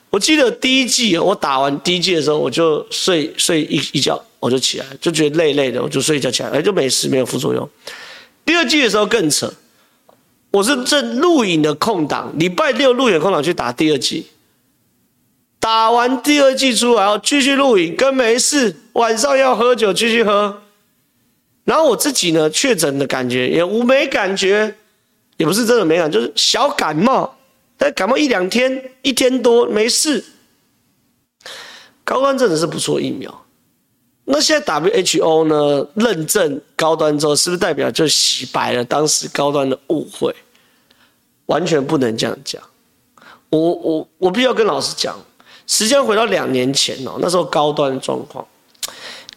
[0.09, 7.69] 我记得第一季我打完第一季的时候，我就睡睡一一觉，我就起来，就觉得累累的，我就睡一觉起来，哎，就没事，没有副作用。
[8.45, 9.53] 第二季的时候更扯。
[10.51, 14.25] 我是正录影的空档，礼拜六录影空档去打第二季，
[15.59, 18.75] 打完第二季出来后继续录影，跟没事。
[18.93, 20.63] 晚上要喝酒继续喝，
[21.65, 24.73] 然后我自己呢确诊的感觉也无没感觉，
[25.37, 27.37] 也不是真的没感，就是小感冒，
[27.79, 30.23] 但感冒一两天，一天多没事。
[32.03, 33.45] 高端真的是不错疫苗。
[34.25, 40.35] 那现在 WHO 呢认证高端之后，是不是代表就洗白了当时高端的误会？
[41.45, 42.61] 完全不能这样讲。
[43.49, 45.17] 我我我必须要跟老师讲，
[45.65, 48.45] 时间回到两年前哦，那时候高端状况，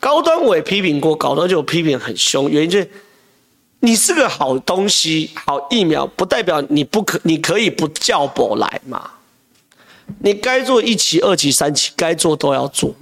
[0.01, 2.91] 高端我也批评过，高端就批评很凶，原因就是
[3.85, 9.11] 你是个好东西、好疫苗，不代表你不可你可以不叫我来嘛。
[10.21, 12.95] 你该做一期、二期、三期，该做都要做。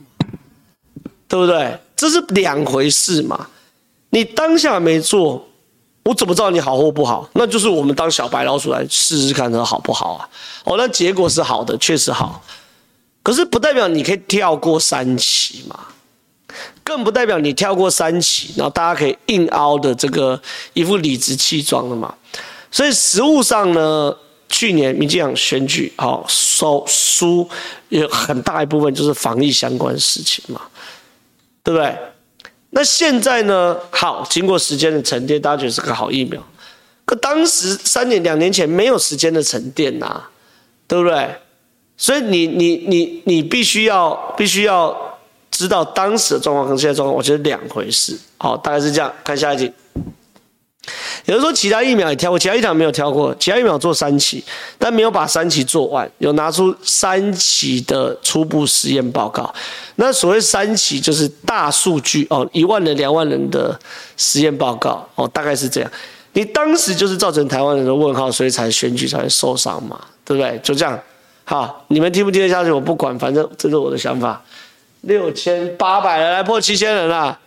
[1.29, 1.79] 对不对？
[1.95, 3.47] 这是两回事嘛。
[4.09, 5.47] 你当下没做，
[6.03, 7.29] 我怎么知道你好或不好？
[7.35, 10.29] 那就是我们当小白老鼠来试试看，它好不好啊？
[10.65, 12.43] 哦，那结果是好的，确实好。
[13.23, 15.79] 可是不代表你可以跳过三期嘛，
[16.91, 20.41] 更不代表你跳过三期，然后大家可以硬凹的这个
[20.73, 22.13] 一副理直气壮的嘛。
[22.69, 24.13] 所以实务上呢，
[24.49, 27.49] 去年民进党选举好输输，
[27.91, 30.63] 有很大一部分就是防疫相关事情嘛。
[31.63, 31.97] 对不对？
[32.71, 33.77] 那现在呢？
[33.91, 36.43] 好，经过时间的沉淀，大家觉得是个好疫苗。
[37.05, 40.31] 可当时三年、两年前没有时间的沉淀呐、啊，
[40.89, 41.37] 对不对？
[41.97, 45.10] 所以你、你、你、你必须要、必须要
[45.51, 48.19] 知道当时的状况跟现在状况，我觉得两回事。
[48.39, 49.13] 好，大概是这样。
[49.25, 49.73] 看下一集。
[51.27, 54.43] 有人说其他疫苗也挑过，其他疫苗没有挑过，其他疫苗做三期，
[54.79, 59.53] 但没有把三期做完，有拿出三期的初步实验报告。
[59.97, 63.79] 那所谓三期就是大数据哦，一万人、两万人的
[64.17, 65.91] 实验报告哦，大概是这样。
[66.33, 70.59] 你当时就是造成台湾人的问号，所以才选举才会受伤嘛，对不对？
[70.63, 70.99] 就这样。
[71.45, 72.71] 好，你们听不听得下去？
[72.71, 74.43] 我不管，反正这是我的想法。
[75.03, 77.39] 六千八百人来破七千人啦，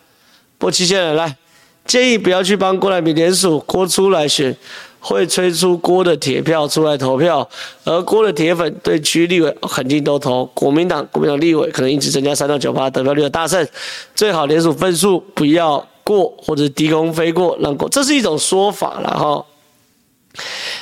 [0.58, 1.38] 破七千人来。
[1.86, 4.56] 建议不要去帮郭台铭连署，郭出来选
[5.00, 7.48] 会吹出郭的铁票出来投票，
[7.84, 13.68] 而郭的铁粉对区立委肯定都投国民党，国民党立委可能因此增加三到九八得票率的大胜，
[14.16, 19.46] 最好连署分数不要过或者低空飞过让过，这是一种说法了哈。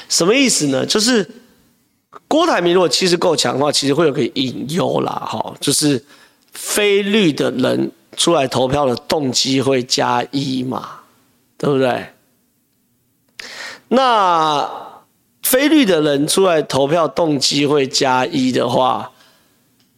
[0.07, 0.85] 什么意思呢？
[0.85, 1.27] 就是
[2.27, 6.01] 郭台铭如果气势够强的话，其实会有个隐忧啦哈，就是
[6.51, 7.91] 非绿的人。
[8.17, 10.99] 出来投票的动机会加一嘛，
[11.57, 12.07] 对不对？
[13.87, 14.69] 那
[15.41, 19.09] 非绿的人出来投票动机会加一的话，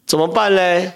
[0.05, 0.93] 怎么办嘞？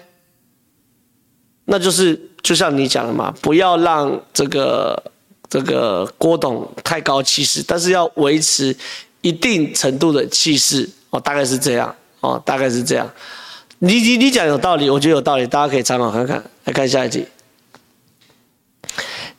[1.64, 5.02] 那就是就像你讲的嘛，不要让这个
[5.50, 8.74] 这个郭董太高气势，但是要维持
[9.22, 13.10] 一定程度的气势哦，大概是这样哦，大概是这样。
[13.80, 16.42] 你你你讲有道理，我觉得有道理，大家可以参考看看。
[16.64, 17.26] 来看下一集。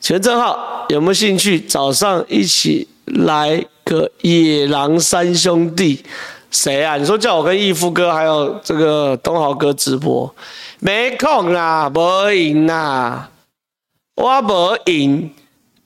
[0.00, 6.02] 请问正皓有没有兴趣早上一起来个野狼三兄弟？
[6.50, 6.96] 谁啊？
[6.96, 10.34] 你说叫我跟义父哥还有这个东豪哥直播？
[10.78, 13.30] 没空啦，没闲啦，
[14.14, 15.30] 我没闲。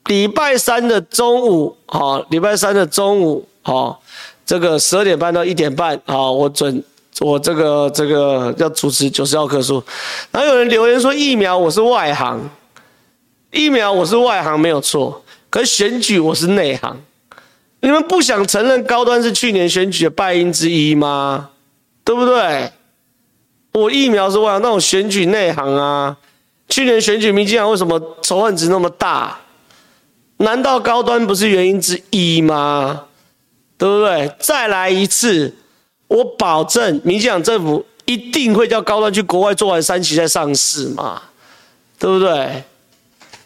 [0.07, 4.01] 礼拜三的中午，好，礼拜三的中午，好，
[4.47, 6.83] 这个十二点半到一点半，好，我准。
[7.21, 9.83] 我这个这个要主持九十二棵树，
[10.31, 12.51] 然后有人留言说疫苗我是外行，
[13.53, 17.01] 疫苗我是外行没有错，可是选举我是内行。
[17.81, 21.51] 你们不想承认高端是去年选举的败因之一吗？
[22.03, 22.73] 对不对？
[23.73, 26.17] 我疫苗是外行，那我选举内行啊。
[26.69, 29.39] 去年选举民进党为什么仇恨值那么大？
[30.39, 33.05] 难道高端不是原因之一吗？
[33.77, 34.35] 对不对？
[34.41, 35.55] 再来一次，
[36.15, 41.21] 我保证民进党政府一定会叫高端去国外做完三期再上市嘛？
[41.99, 42.62] 对不对？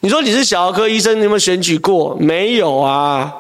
[0.01, 2.15] 你说你是小儿科医生，你有没有选举过？
[2.21, 3.35] 没有啊，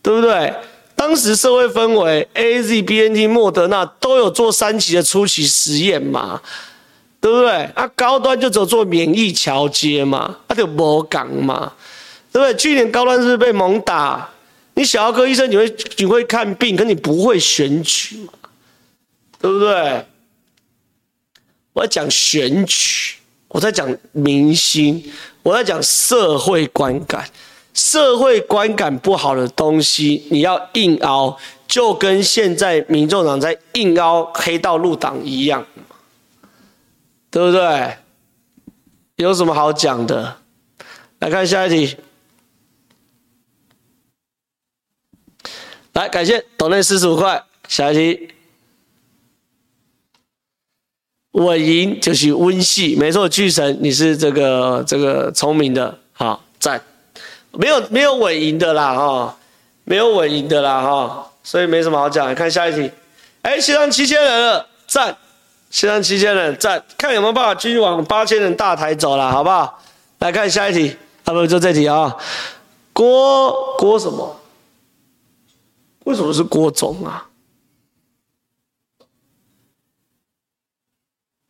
[0.00, 0.54] 对不对？
[0.94, 6.40] 当时社会氛围，AZ、BNT、莫德纳都有做三期的初期实验嘛？
[7.20, 7.50] 对不对？
[7.74, 11.72] 啊，高端就只有做免疫桥接嘛，他、啊、就没讲嘛，
[12.30, 12.54] 对不对？
[12.56, 14.28] 去年高端是不是被猛打？
[14.74, 18.32] 你小儿科医生你会你会看病，可你不会选举嘛，
[19.40, 20.06] 对不对？
[21.72, 23.16] 我在讲选举，
[23.48, 25.02] 我在讲明星，
[25.42, 27.28] 我在讲社会观感，
[27.74, 35.66] 社会观感不好的东西，你要硬凹，就跟现在民众党在硬凹黑道入党一样。
[37.30, 37.96] 对不对？
[39.14, 40.38] 有什么好讲的？
[41.20, 41.96] 来看下一题。
[45.92, 47.44] 来，感谢董内四十五块。
[47.68, 48.34] 下一题，
[51.44, 56.80] 稳赢就是温系，没错，巨神，你是这个这个聪明的，好赞。
[57.52, 59.36] 没有没有稳赢的啦，哈，
[59.84, 62.34] 没有稳赢的啦，哈，所以没什么好讲。
[62.34, 62.90] 看下一题。
[63.42, 65.16] 哎，线上七千人了，赞。
[65.70, 69.80] 线上七千人赞看有没有办法继续往八千人大台走了，好不好？
[70.18, 72.16] 来看下一题，啊不就这题啊？
[72.92, 74.36] 郭郭什么？
[76.04, 77.29] 为什么是郭总啊？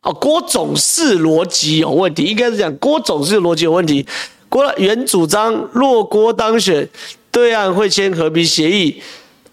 [0.01, 4.05] 哦，郭总是逻辑有问题，应该是讲郭总是逻辑有问题。
[4.49, 6.87] 郭原主张若郭当选，
[7.31, 9.01] 对岸会签和平协议，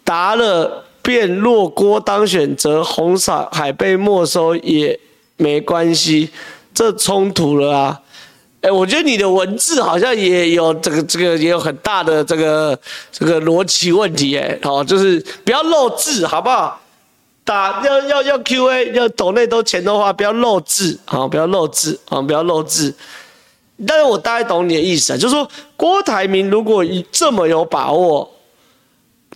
[0.04, 0.84] 答了。
[1.00, 3.16] 变若郭当选，则红
[3.50, 4.98] 海被没收也
[5.38, 6.28] 没关系，
[6.74, 8.00] 这冲突了啊！
[8.60, 12.78] 哎，我觉得你的文字好像也有这个这个也有很大的这个
[13.10, 16.78] 这个逻辑问题哎，好，就是不要漏字好不好？
[17.48, 22.94] 打要要要 Q&A 要抖内都钱的话，不要漏字啊，不要漏字啊，不要漏字。
[23.86, 28.30] 但是我大概懂你的意思啊，就是说郭台铭如果这么有把握。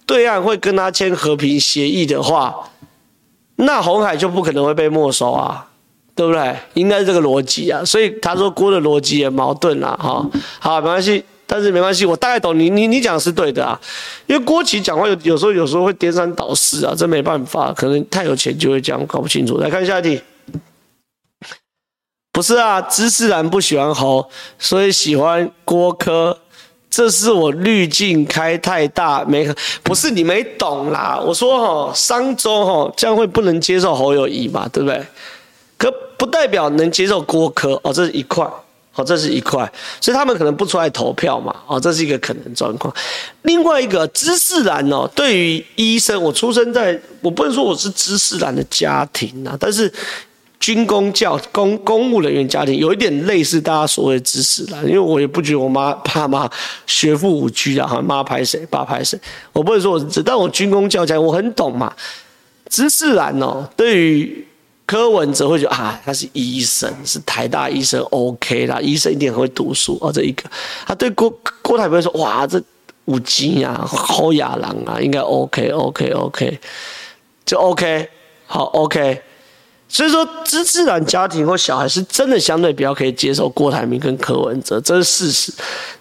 [0.04, 2.68] 对岸会跟他签和平协议的话，
[3.56, 5.66] 那红海就不可能会被没收啊，
[6.14, 6.56] 对不对？
[6.74, 7.82] 应该是这个逻辑啊。
[7.84, 10.26] 所以他说郭的逻辑也矛盾了哈。
[10.58, 13.78] 好，没关系，但是没关系，我大概懂你，你你讲的是对的啊。
[14.26, 19.58] 因为郭奇讲话有有时候有时候会颠三倒四啊，这没办法，可能太有钱就会讲，搞不清楚。
[19.58, 20.22] 来看下一题，
[22.32, 24.26] 不是啊，知识蓝不喜欢猴，
[24.58, 26.38] 所以喜欢郭柯。
[26.88, 29.50] 这是我滤镜开太大，没
[29.82, 31.18] 不是你没懂啦。
[31.22, 35.02] 我说哈，商周哈这样会不能接受侯友谊嘛，对不对？
[35.78, 38.46] 可不代表能接受郭柯哦，这是一块，
[38.92, 39.70] 好，这是一块，
[40.00, 42.94] 所以他们可能不出来投票嘛，哦，这是一个可能状况。
[43.42, 49.92] 另外一个知识蓝哦，对于医生，我出生在我不能说我是知识蓝的家庭啊，但是。
[50.62, 56.48] 军公教公公务人员家庭有一点类似大家所谓的知识蓝，因为我也不觉得我妈爸妈
[56.86, 59.18] 学富五车啊，妈拍谁爸拍谁，
[59.52, 61.92] 我不能说我是，但我军公教家我很懂嘛。
[62.70, 64.46] 知识蓝哦，对于
[64.86, 70.44] 柯文哲会觉得啊，他是医生，是台大医生，OK 啦，医生一定很会读书哦，这一个。
[70.86, 72.62] 他对郭郭台铭说，哇，这
[73.06, 76.60] 五 G 啊，好亚郎啊，应该 OK，OK，OK，、
[77.46, 78.08] 就 OK，
[78.46, 79.22] 好 OK。
[79.88, 85.52] 所以说，知自然家庭或小孩是真的相对比较可以接受郭台铭跟柯文哲，这是事实。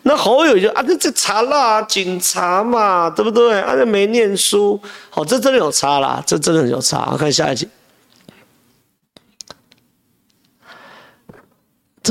[0.03, 3.59] 那侯友就啊，这这差啦，警察嘛，对不对？
[3.59, 4.79] 啊，这没念书，
[5.09, 7.09] 好，这真的有差啦，这真的有差。
[7.11, 7.67] 我看下一集，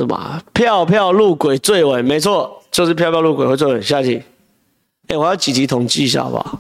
[0.01, 2.03] 怎么票票路轨最稳？
[2.03, 3.83] 没错，就是票票路轨会最稳。
[3.83, 4.23] 下集，
[5.09, 6.59] 哎，我要几集统计一下好不好？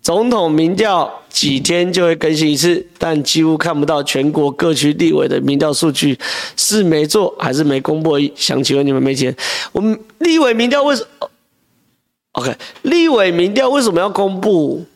[0.00, 6.16] 总统民调几天就会更新一次，但几乎看不到全国各区立委的民调数据，
[6.56, 8.16] 是没做还是没公布？
[8.36, 9.34] 想请问你们没钱？
[9.72, 11.28] 我们立委民调为什么
[12.34, 14.86] ？OK，立委民调为什么要公布？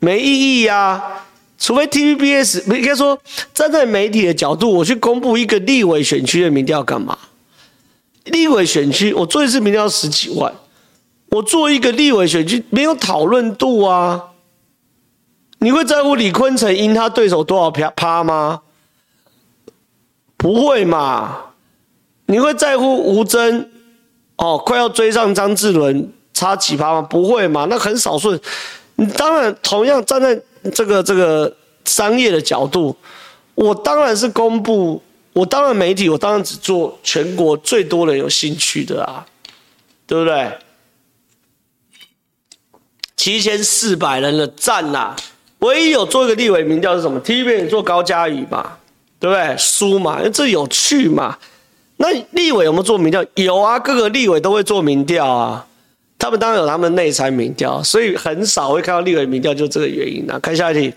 [0.00, 1.26] 没意义呀、
[1.58, 3.18] 除非 TVBS，应该说
[3.52, 7.18] 站在媒体的角度，我去公布一个立委选区的民调干嘛？
[8.24, 10.52] 立委选区我做一次民调十几万。
[11.30, 14.30] 我做一个立委选区没有讨论度啊，
[15.58, 18.62] 你会在乎李坤城赢他对手多少趴趴吗？
[20.38, 21.36] 不会嘛？
[22.26, 23.68] 你会在乎吴峥
[24.36, 27.02] 哦，快要追上张志伦差几趴吗？
[27.02, 27.66] 不会嘛？
[27.68, 28.38] 那很少数。
[28.94, 30.40] 你当然同样站在
[30.72, 31.54] 这个这个
[31.84, 32.96] 商业的角度，
[33.54, 35.02] 我当然是公布，
[35.32, 39.26] 我当然媒体，我当然只做全国最多人有兴趣的啊，
[40.06, 40.50] 对不对？
[43.16, 45.16] 七千四百人的赞呐、啊！
[45.58, 48.78] 唯一有做一个立委民调是什么？TVB 做高嘉瑜嘛，
[49.18, 49.56] 对不对？
[49.58, 51.36] 输嘛，因为这有趣嘛。
[51.96, 53.24] 那立委有没有做民调？
[53.34, 55.66] 有啊，各个立委都会做民调啊。
[56.18, 60.38] 他们当然有他们内参民调，所以很少会看到立委民调，就这个原因啊。
[60.40, 60.92] 看下一题，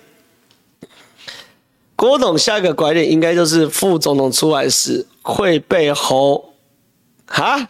[1.95, 6.53] 郭董下一个拐点应该就是副总统出来时会被侯
[7.27, 7.69] 哈。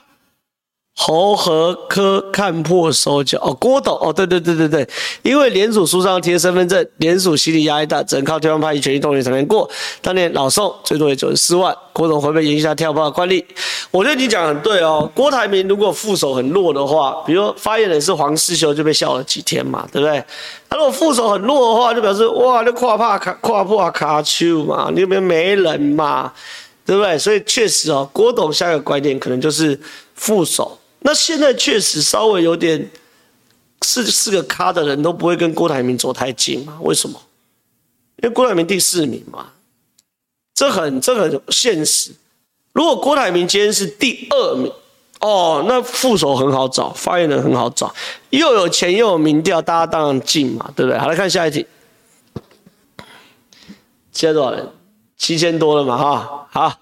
[1.04, 4.88] 侯和科看破手脚哦，郭董哦，对对对对对，
[5.24, 9.68] 因为联署书上贴身份证，联署心理压力大，只能靠地方派系权力动员才能过。
[10.00, 13.44] 当年老宋最多也九十四万，郭董会不会延续下跳票的惯例？
[13.90, 15.10] 我觉得你讲很对哦。
[15.16, 20.24] 郭台铭如果副手很弱的话，比如发言人是黄世修，就被笑了几天嘛，对不对？
[20.70, 26.32] 他如果副手很弱的话，就表示哇，那跨怕卡跨破卡丘嘛，你那边没人嘛，
[26.86, 27.18] 对不对？
[27.18, 29.80] 所以确实哦，郭董下一个拐点可能就是
[30.14, 30.78] 副手。
[31.04, 32.90] 那现在确实稍微有点
[33.84, 36.78] 是四个咖的人都不会跟郭台铭走太近嘛？
[36.82, 37.20] 为什么？
[38.18, 39.54] 因为郭台铭第四名嘛，
[40.54, 42.12] 这很这很现实。
[42.74, 44.72] 如果郭台铭今天是第二名，
[45.22, 47.92] 哦，那副手很好找，发言人很好找，
[48.30, 51.00] 又有钱又有民调，大家当然近嘛，对不对？
[51.00, 51.66] 好，来看下一题，
[54.12, 54.72] 现在多少人？
[55.18, 56.78] 七千多了嘛，哈，好。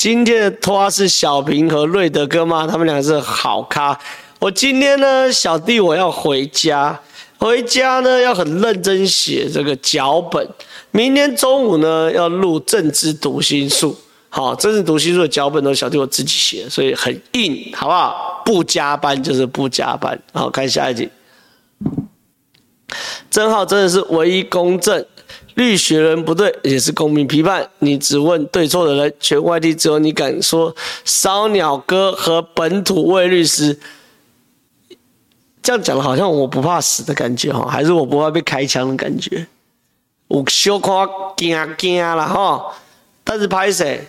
[0.00, 2.66] 今天的拖是小平和瑞德哥吗？
[2.66, 4.00] 他们两个是好咖。
[4.38, 6.98] 我今天呢，小弟我要回家，
[7.36, 10.48] 回家呢要很认真写这个脚本。
[10.90, 13.94] 明天中午呢要录政治读心术，
[14.30, 18.42] 好，政治读心术的脚本都是小弟我自己写，所以很硬，好不好？
[18.46, 20.18] 不加班就是不加班。
[20.32, 21.10] 好，看下一集。
[23.30, 25.04] 正浩真的是唯一公正。
[25.54, 27.68] 绿学人不对，也是公民批判。
[27.80, 30.74] 你只问对错的人，全外地只有你敢说
[31.04, 33.78] 烧鸟哥和本土魏律师。
[35.62, 39.46] 这样讲的好像我不怕死的感觉哈，还是我不怕被开枪的感觉？
[40.28, 42.72] 我小可惊惊了哈，
[43.24, 44.06] 但是拍谁？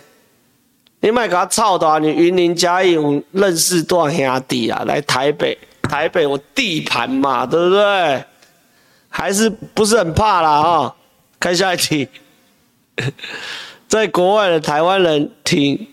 [1.00, 1.98] 你卖给他操的啊！
[1.98, 2.96] 你云林嘉义
[3.32, 4.84] 认识多少兄弟啊？
[4.86, 8.24] 来台北，台北我地盘嘛，对不对？
[9.08, 10.96] 还是不是很怕啦哈？
[11.42, 12.06] 看下一题，
[13.88, 15.88] 在国外的台湾人挺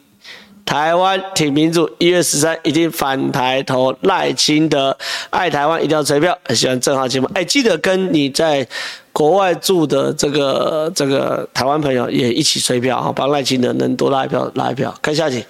[0.64, 4.96] 台湾挺民主，一月十三一定反台投赖清德，
[5.32, 8.68] 爱台湾一定要吹票，很喜欢正浩节目，哎，记得跟你在
[9.12, 14.94] 国外住的这个这个台湾朋友也一起催票啊，帮赖清德能多拉一票拉一票。
[15.02, 15.46] 看下一题，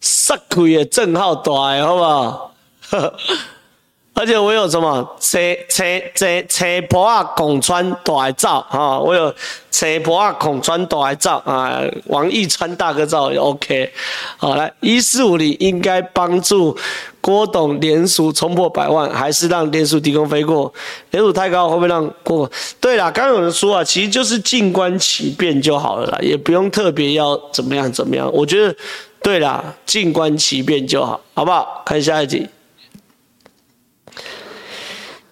[0.00, 1.52] 杀鬼的正浩大，
[1.86, 2.54] 好不好？
[4.14, 5.16] 而且我有什么？
[5.20, 5.38] 车
[5.68, 5.84] 车
[6.14, 8.96] 车车婆啊，孔川大海照啊！
[8.96, 9.34] 我有
[9.72, 11.80] 车婆啊，孔川大海照啊！
[12.06, 13.92] 王一川大哥照也 OK。
[14.36, 16.76] 好，来一四五零应该帮助
[17.20, 20.72] 郭董连署冲破百万，还是让连署低空飞过？
[21.10, 22.48] 连署太高会不会让过？
[22.80, 28.30] 对啦，刚有人说啊，其实就是静观其变就好了啦，也不用特别要怎么样怎么样。
[28.32, 28.72] 我觉得
[29.20, 31.82] 对啦，静观其变就好，好不好？
[31.84, 32.46] 看下一集。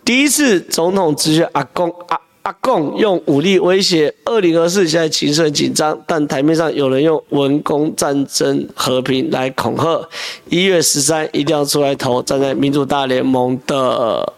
[0.04, 10.08] 第一次总统直选阿公阿阿贡用武力威胁二零二四，现在情势很紧张，但台面上有人用文攻战争和平来恐吓。
[10.48, 14.32] 一月十三一定要出来投，站在民主大联盟的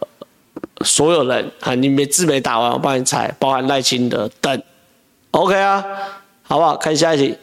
[0.84, 4.62] 所有人啊，你没字没打完，我帮你猜，包含赖清德等
[5.30, 5.82] ，OK 啊，
[6.42, 6.76] 好不好？
[6.76, 7.38] 看下一题，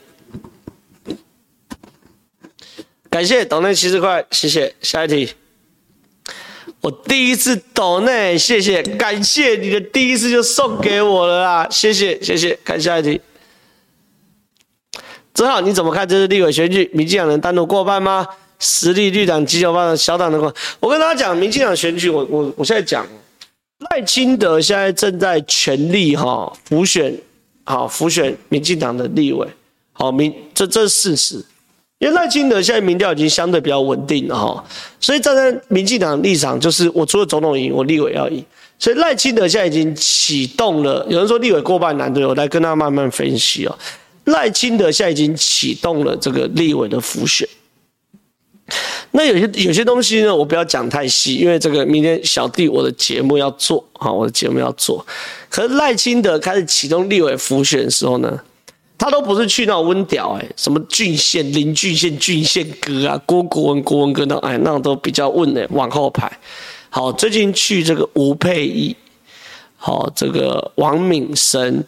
[3.09, 5.33] 感谢斗内七十块，谢谢，下一题。
[6.81, 13.21] 我第一次抖呢，谢谢，感谢你的第一次就送给我了啦，谢谢，谢谢，看下一题。
[15.33, 16.89] 正好你怎么看这次立委选举？
[16.91, 18.27] 民进党能单独过半吗？
[18.57, 20.53] 实力绿党、基友帮的小党的过？
[20.79, 23.07] 我跟大家讲，民进党选举，我我我现在讲，
[23.91, 27.15] 赖清德现在正在全力哈辅选，
[27.63, 29.47] 好辅选民进党的立委，
[29.93, 31.45] 好民这这是事实。
[32.01, 34.65] 因为赖清德现在民调已经相对比较稳定了哈，
[34.99, 38.43] 所以站在民进党立场，就是我除了总统赢，我立委要赢。
[38.79, 43.77] 所以赖清德现在已经启动了，有人说立委过半难，对，我来跟他慢慢分析哦。
[44.23, 47.47] 赖清德现在已经启动了这个立委的浮选，
[49.11, 55.05] 那有些有些东西呢，我不要讲太细，因为这个明天小弟我的节目要做，哈，我的节目要做。
[55.51, 58.39] 可是赖清德开始启动立委浮选的时候呢，
[59.01, 66.31] 他都不是去那种温屌，哎，什么郡县、林郡县、郡县哥啊，郭国文、郭文哥那，哎，那种都比较稳的，往后排。
[66.91, 68.95] 好，最近去这个吴沛忆，
[69.75, 71.83] 好，这个王敏生。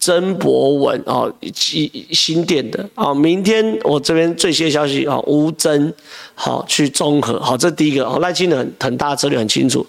[0.00, 5.92] 曾博文哦，新新店的哦，明天我这边最新的消息哦，吴峥
[6.36, 9.84] 好去综合好，这第一个哦，赖清德很很大策略很清楚，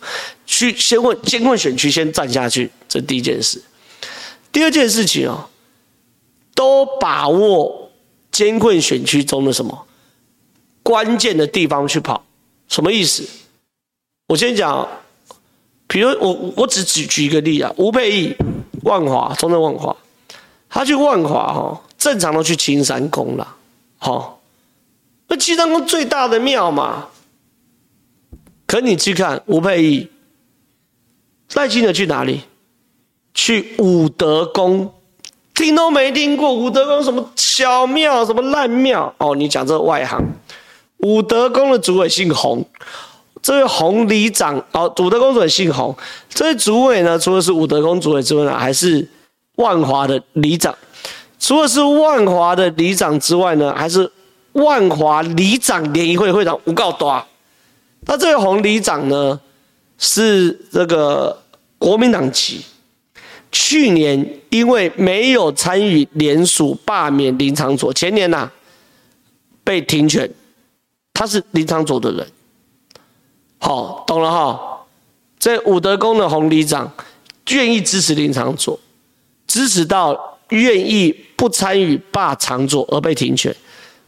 [0.48, 3.62] 去先问艰困选区先站下去，这第一件事。
[4.52, 5.48] 第二件事情哦，
[6.60, 7.90] 都把握
[8.32, 9.88] 艰困选区中的什么
[10.84, 12.22] 关键的地方去跑，
[12.68, 13.26] 什么意思？
[14.28, 14.86] 我先讲，
[15.88, 18.36] 比如我我只举举一个例啊，吴沛忆。
[18.84, 19.96] 万华，中正万华，
[20.70, 23.56] 他去万华哈，正常都去青山宫了，
[23.98, 24.42] 好，
[25.28, 27.08] 那青山宫最大的庙嘛，
[28.66, 30.10] 可你去看吴沛忆，
[31.54, 32.42] 赖清德去哪里？
[33.34, 34.94] 去武德宫，
[35.60, 40.18] 听都没听过武德宫什么小庙，什么烂庙哦，你讲这个外行，
[41.00, 42.66] 武德宫的主委姓洪。
[43.42, 45.94] 这位洪里长哦，武德宫主委姓洪。
[46.30, 49.06] 这位主委呢，除了是武德宫主委之外呢，还是
[49.56, 50.74] 万华的里长。
[51.38, 54.10] 除了是万华的里长之外呢，还是
[54.54, 57.22] 万华里长联谊会会长吴告多。
[58.06, 59.38] 那这位洪里长呢，
[59.98, 61.38] 是这个
[61.78, 62.64] 国民党籍。
[63.52, 68.54] 去年因为没有参与联署罢免林长佐，前年呐、啊、
[69.64, 70.30] 被停权。
[71.14, 72.26] 他是林长佐的人。
[73.58, 74.86] 好，懂了哈。
[75.38, 76.90] 这武德宫的红里长
[77.50, 78.80] 愿意支持林长佐，
[79.48, 83.54] 支持到愿意不参与罢长佐而被停权。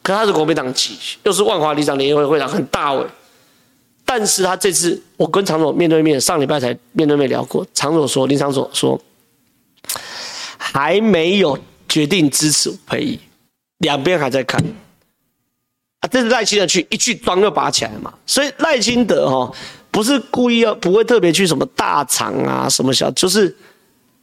[0.04, 3.06] 可他是国民党籍，又是万华里长联谊会会长，很大位。
[4.06, 7.66] 但是他这次我跟昶佐面对面，上礼拜才面对面聊过。
[7.74, 9.00] 昶佐说，林长佐说
[10.64, 11.57] 还没有
[11.89, 13.20] 决定支持吴沛忆，
[13.80, 14.64] 两边还在看。
[16.01, 19.51] 啊，这是赖清德去一去桩又拔起来嘛，所以赖清德哈
[19.89, 23.55] 不是故意要，不会特别去什么大厂啊，什么小，就是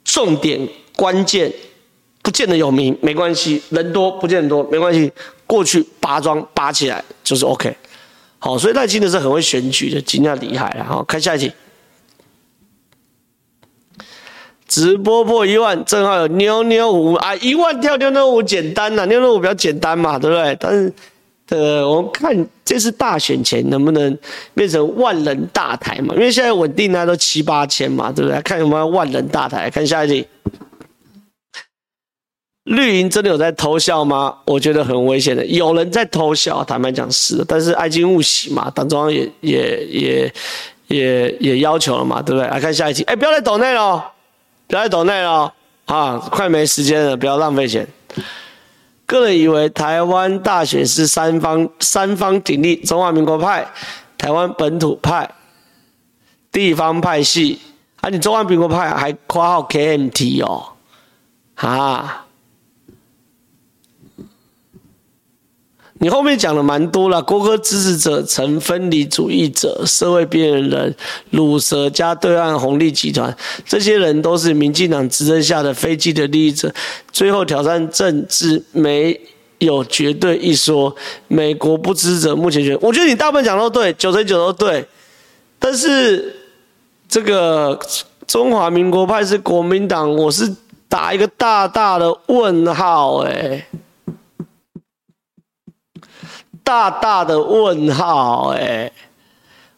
[0.05, 1.53] 重点关键，
[2.22, 5.12] 不见得有名没关系，人多不见得多没关系，
[5.45, 7.76] 过去拔桩拔起来就是 OK。
[8.39, 10.84] 好，所以赖清德是很会选举的，真的厉害了。
[10.84, 11.53] 好，看下一题，
[14.69, 20.57] 直播破一万，正好有妞妞舞啊，一万跳妞妞舞简单呐，妞妞舞比较简单嘛，对不对？
[20.61, 20.93] 但是。
[21.51, 24.19] 呃，我们看这次大选前能不能
[24.53, 26.14] 变成万人大台嘛？
[26.14, 28.39] 因为现在稳定呢都七八千嘛，对不对？
[28.43, 29.71] 看有没有万人大台。
[29.71, 30.27] 看下一题，
[32.64, 34.37] 绿营真的有在偷笑吗？
[34.45, 40.33] 我觉得很危险的，有人在偷笑，坦白讲是，但是爱金勿喜嘛，党中央也也也
[40.89, 42.47] 也也要求了嘛，对不对？
[42.47, 44.12] 来看下一题，哎，不要再抖内了，
[44.69, 45.53] 不要再抖内了，
[45.87, 47.89] 啊，快没时间了，不要浪费钱。
[49.07, 53.66] 个人以为台湾大选是三方三方鼎立，中华民国派、
[54.19, 55.29] 台湾本土派、
[56.53, 57.59] 地方派系，
[58.03, 60.73] 啊，你中华民国派还括号 KMT 哦，
[61.57, 62.27] 啊。
[66.01, 70.97] 你后面讲的蛮多了，郭柯支持者成分离主义者、社会边缘人、
[71.31, 73.37] 鲁蛇加对岸红利集团，
[73.67, 76.73] 这些人都是民进党执政下的飞机的利益者。
[77.11, 79.21] 最后挑战政治没
[79.59, 80.95] 有绝对一说，
[81.27, 84.87] 美国不支持者目前觉得，我觉得你大部分讲都对，九成九都对。
[85.59, 86.37] 但是
[87.09, 87.77] 这个
[88.29, 90.49] 中华民国派是国民党，我是
[90.89, 93.67] 打一个大大的问号，哎。
[96.69, 98.93] 大大的问号，哎，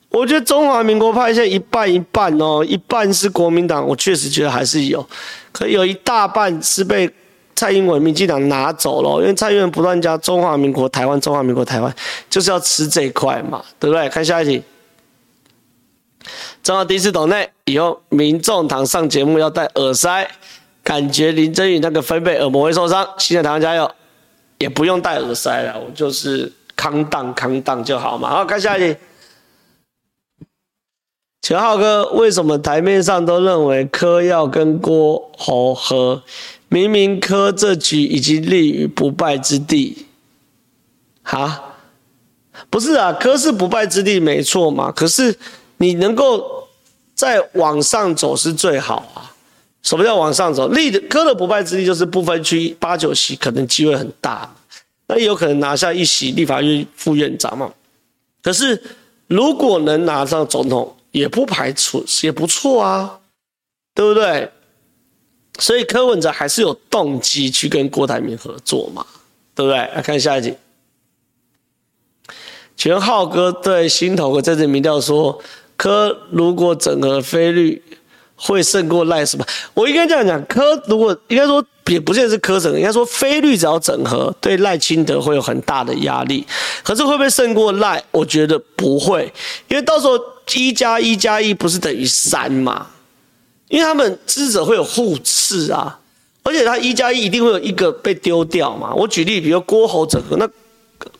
[0.08, 5.08] 我觉得中华民国派现在一半一半哦，一半是国民党，我确实觉得还是有，
[5.52, 7.08] 可有一大半是被
[7.54, 11.94] 蔡英文民进党拿走了，因为蔡英文不断加中华民国台湾，中华民国台湾
[12.28, 14.08] 就是要吃这一块嘛，对不对？
[14.08, 14.60] 看下一题，
[16.60, 20.28] 正好第一次抖内，以后民众党上节目要戴耳塞，
[20.82, 23.88] 感觉林珍羽那个分贝耳膜会受伤，新的台湾加油，
[24.58, 26.52] 也不用戴耳塞了，我就是。
[26.80, 28.30] 康荡康荡就好嘛。
[28.30, 28.98] 好，看下一题。
[31.42, 36.22] 钱浩哥，为什么台面上都认为柯要跟郭侯和？
[36.68, 40.06] 明明柯这局已经立于不败之地。
[41.22, 41.76] 哈，
[42.70, 44.90] 不是啊，柯是不败之地没错嘛。
[44.90, 45.36] 可是
[45.76, 46.66] 你能够
[47.14, 49.28] 再往上走是最好啊。
[49.82, 50.68] 什么叫往上走？
[50.68, 54.50] 立的柯的不败之地就是不分区八九席，可能机会很大。
[55.10, 57.72] 那也有可能拿下一席立法院副院长嘛？
[58.40, 58.80] 可是
[59.26, 63.18] 如果能拿上总统，也不排除，也不错啊，
[63.92, 64.48] 对不对？
[65.58, 69.04] 所以柯文哲还是有动机去跟郭台铭合作嘛，
[69.52, 69.76] 对不对？
[69.76, 70.54] 来看下一集。
[72.76, 75.36] 全浩哥对新头和这次民调说，
[75.76, 77.82] 柯如果整合非绿
[78.36, 79.44] 会胜过赖是吧？
[79.74, 86.46] 我应该这样讲，柯如果应该说也不见是柯整合，应该说非绿只要整合，对赖清德会有很大的压力。
[86.82, 88.02] 可是会不会胜过赖？
[88.10, 89.32] 我觉得不会，
[89.68, 90.18] 因为到时候
[90.54, 92.86] 一加一加一不是等于三嘛？
[93.68, 95.98] 因为他们支持者会有互斥啊，
[96.42, 98.92] 而且他一加一一定会有一个被丢掉嘛。
[98.94, 100.48] 我举例，比如郭侯整合，那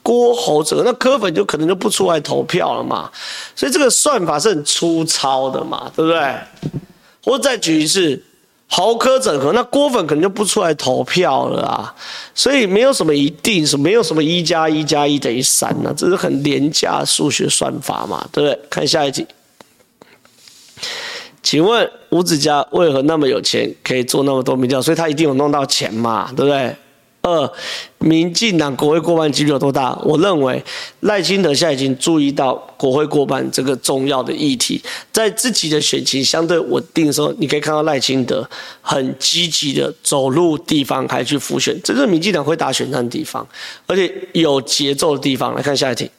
[0.03, 3.11] 郭侯整合，那柯粉就可能就不出来投票了嘛。
[3.55, 6.35] 所以这个算法是很粗糙的嘛，对不对？
[7.25, 8.21] 我再举一次，
[8.73, 11.93] 豪科整合，那郭粉可能就不出来投票了啊。
[12.35, 18.59] 所以没有什么一定，是没有什么一加一加一等于三呢，这是很廉价数学算法嘛，对不对？
[18.71, 19.27] 看下一题。
[21.43, 24.81] 请问吴子嘉为何那么有钱，可以做那么多民调？
[24.81, 26.77] 所以他一定有弄到钱嘛，对不对？
[27.23, 27.53] 二，
[27.99, 29.95] 民进党国会过半几率有多大？
[30.05, 30.65] 我认为
[31.01, 38.49] 赖清德现在已经注意到国会过半这个重要的议题，在自己的选情相对稳定的时候，你可以看到赖清德
[38.81, 43.47] 很积极的走入地方，还去辅选，这是民进党会打选战的地方，
[43.87, 45.55] 而且有节奏的地方。
[45.55, 46.11] 来看下一题，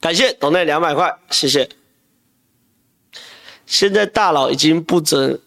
[0.00, 1.68] 感谢斗内两百块，谢谢。
[3.64, 5.38] 现在大佬已经不准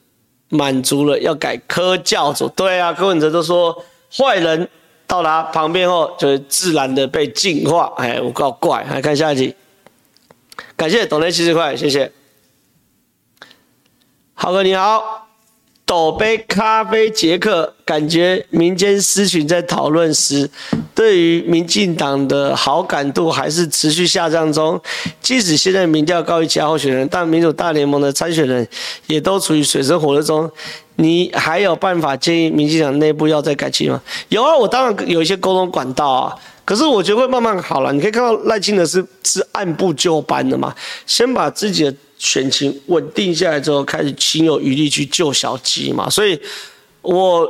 [0.51, 2.47] 满足了，要改科教组。
[2.49, 3.83] 对啊，柯文哲都说，
[4.15, 4.69] 坏人
[5.07, 7.91] 到达旁边后，就会自然的被净化。
[7.97, 8.83] 哎，我告怪。
[8.83, 9.55] 来看下一集，
[10.75, 12.11] 感谢斗内七十块，谢谢。
[14.33, 15.20] 浩哥你好。
[15.91, 20.49] 抖杯咖啡，杰克感觉民间私群在讨论时，
[20.95, 24.79] 对于民进党的好感度还是持续下降中。
[25.21, 28.65] 即使现在民调高于其他候选人，但民主大联盟的参选人
[29.07, 30.49] 也都处于水深火热中。
[30.95, 34.01] 你还有办法建议民进党内部要再改进吗？
[34.29, 36.33] 有啊，我当然有一些沟通管道啊。
[36.71, 37.91] 可是我觉得会慢慢好了。
[37.91, 40.73] 你可以看到赖清德是是按部就班的嘛，
[41.05, 41.93] 先把自己的。
[42.21, 46.39] 选情稳定下来之后，开始心有余力去救小鸡嘛，所以
[47.01, 47.49] 我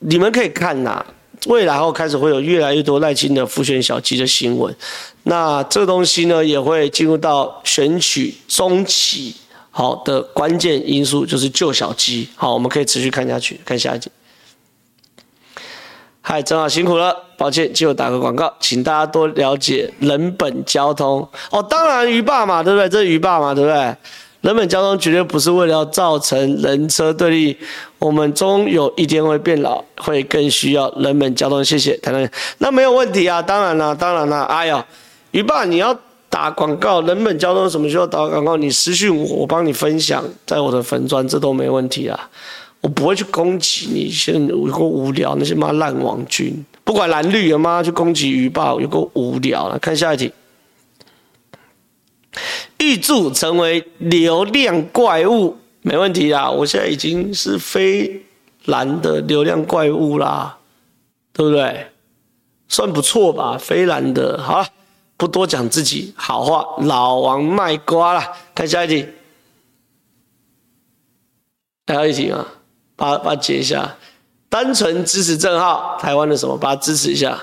[0.00, 1.00] 你们可以看呐，
[1.46, 4.74] 未来后开始会有越来越多赖清德辅选小鸡的新闻，
[5.22, 9.32] 那这个东西呢也会进入到选举中期
[9.70, 12.28] 好的关键因素，就是救小鸡。
[12.34, 14.10] 好，我们可以持续看下去，看下一集。
[16.22, 21.62] 嗨，正好辛苦了，抱歉，就打个广告，请大家多了解人本交通哦。
[21.62, 22.88] 当然，鱼爸嘛，对不对？
[22.88, 23.96] 这是鱼爸嘛，对不对？
[24.42, 27.56] 人本交通绝对不是为了要造成人车对立，
[27.98, 31.64] 我们终有一天会变老，会更需要人本交通。
[31.64, 34.44] 谢谢，台湾那没有问题啊，当然了，当然了。
[34.44, 34.82] 哎呦，
[35.30, 35.98] 鱼爸，你要
[36.28, 38.56] 打广告，人本交通什么时候打广告？
[38.58, 42.28] 你私讯我，我帮你分享在我的粉专，这都没问题啊。
[42.80, 49.78] 我不会去攻击你，现在有够无聊，那些妈烂网军，不管蓝绿，有妈去攻击鱼爸，有够无聊了。
[49.78, 50.32] 看下一题，
[52.78, 56.50] 预祝成为流量怪物，没问题啦。
[56.50, 58.24] 我现在已经是非
[58.64, 60.58] 蓝的流量怪物啦，
[61.34, 61.86] 对不对？
[62.68, 64.42] 算不错吧，非蓝的。
[64.42, 64.66] 好了，
[65.18, 68.22] 不多讲自己好话，老王卖瓜了。
[68.54, 69.06] 看下一题，
[71.86, 72.46] 还有一题啊。
[73.00, 73.96] 把把它截一下，
[74.50, 76.54] 单纯支持正浩，台湾的什么？
[76.58, 77.38] 把它支持一下。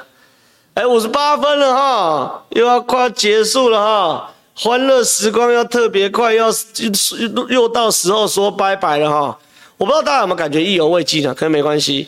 [0.76, 9.36] 哎，五十八分了哈，又要快要结束了哈，欢乐时光要特别快，要又又到时候说拜拜了哈。
[9.78, 11.34] 我不知道大家有没有感觉意犹未尽呢？
[11.34, 12.08] 可能没关系，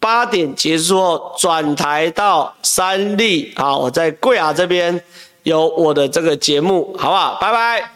[0.00, 5.00] 八点结束后转台到三立，好，我在贵雅这边
[5.44, 7.38] 有我的这个节目，好不好？
[7.40, 7.92] 拜拜。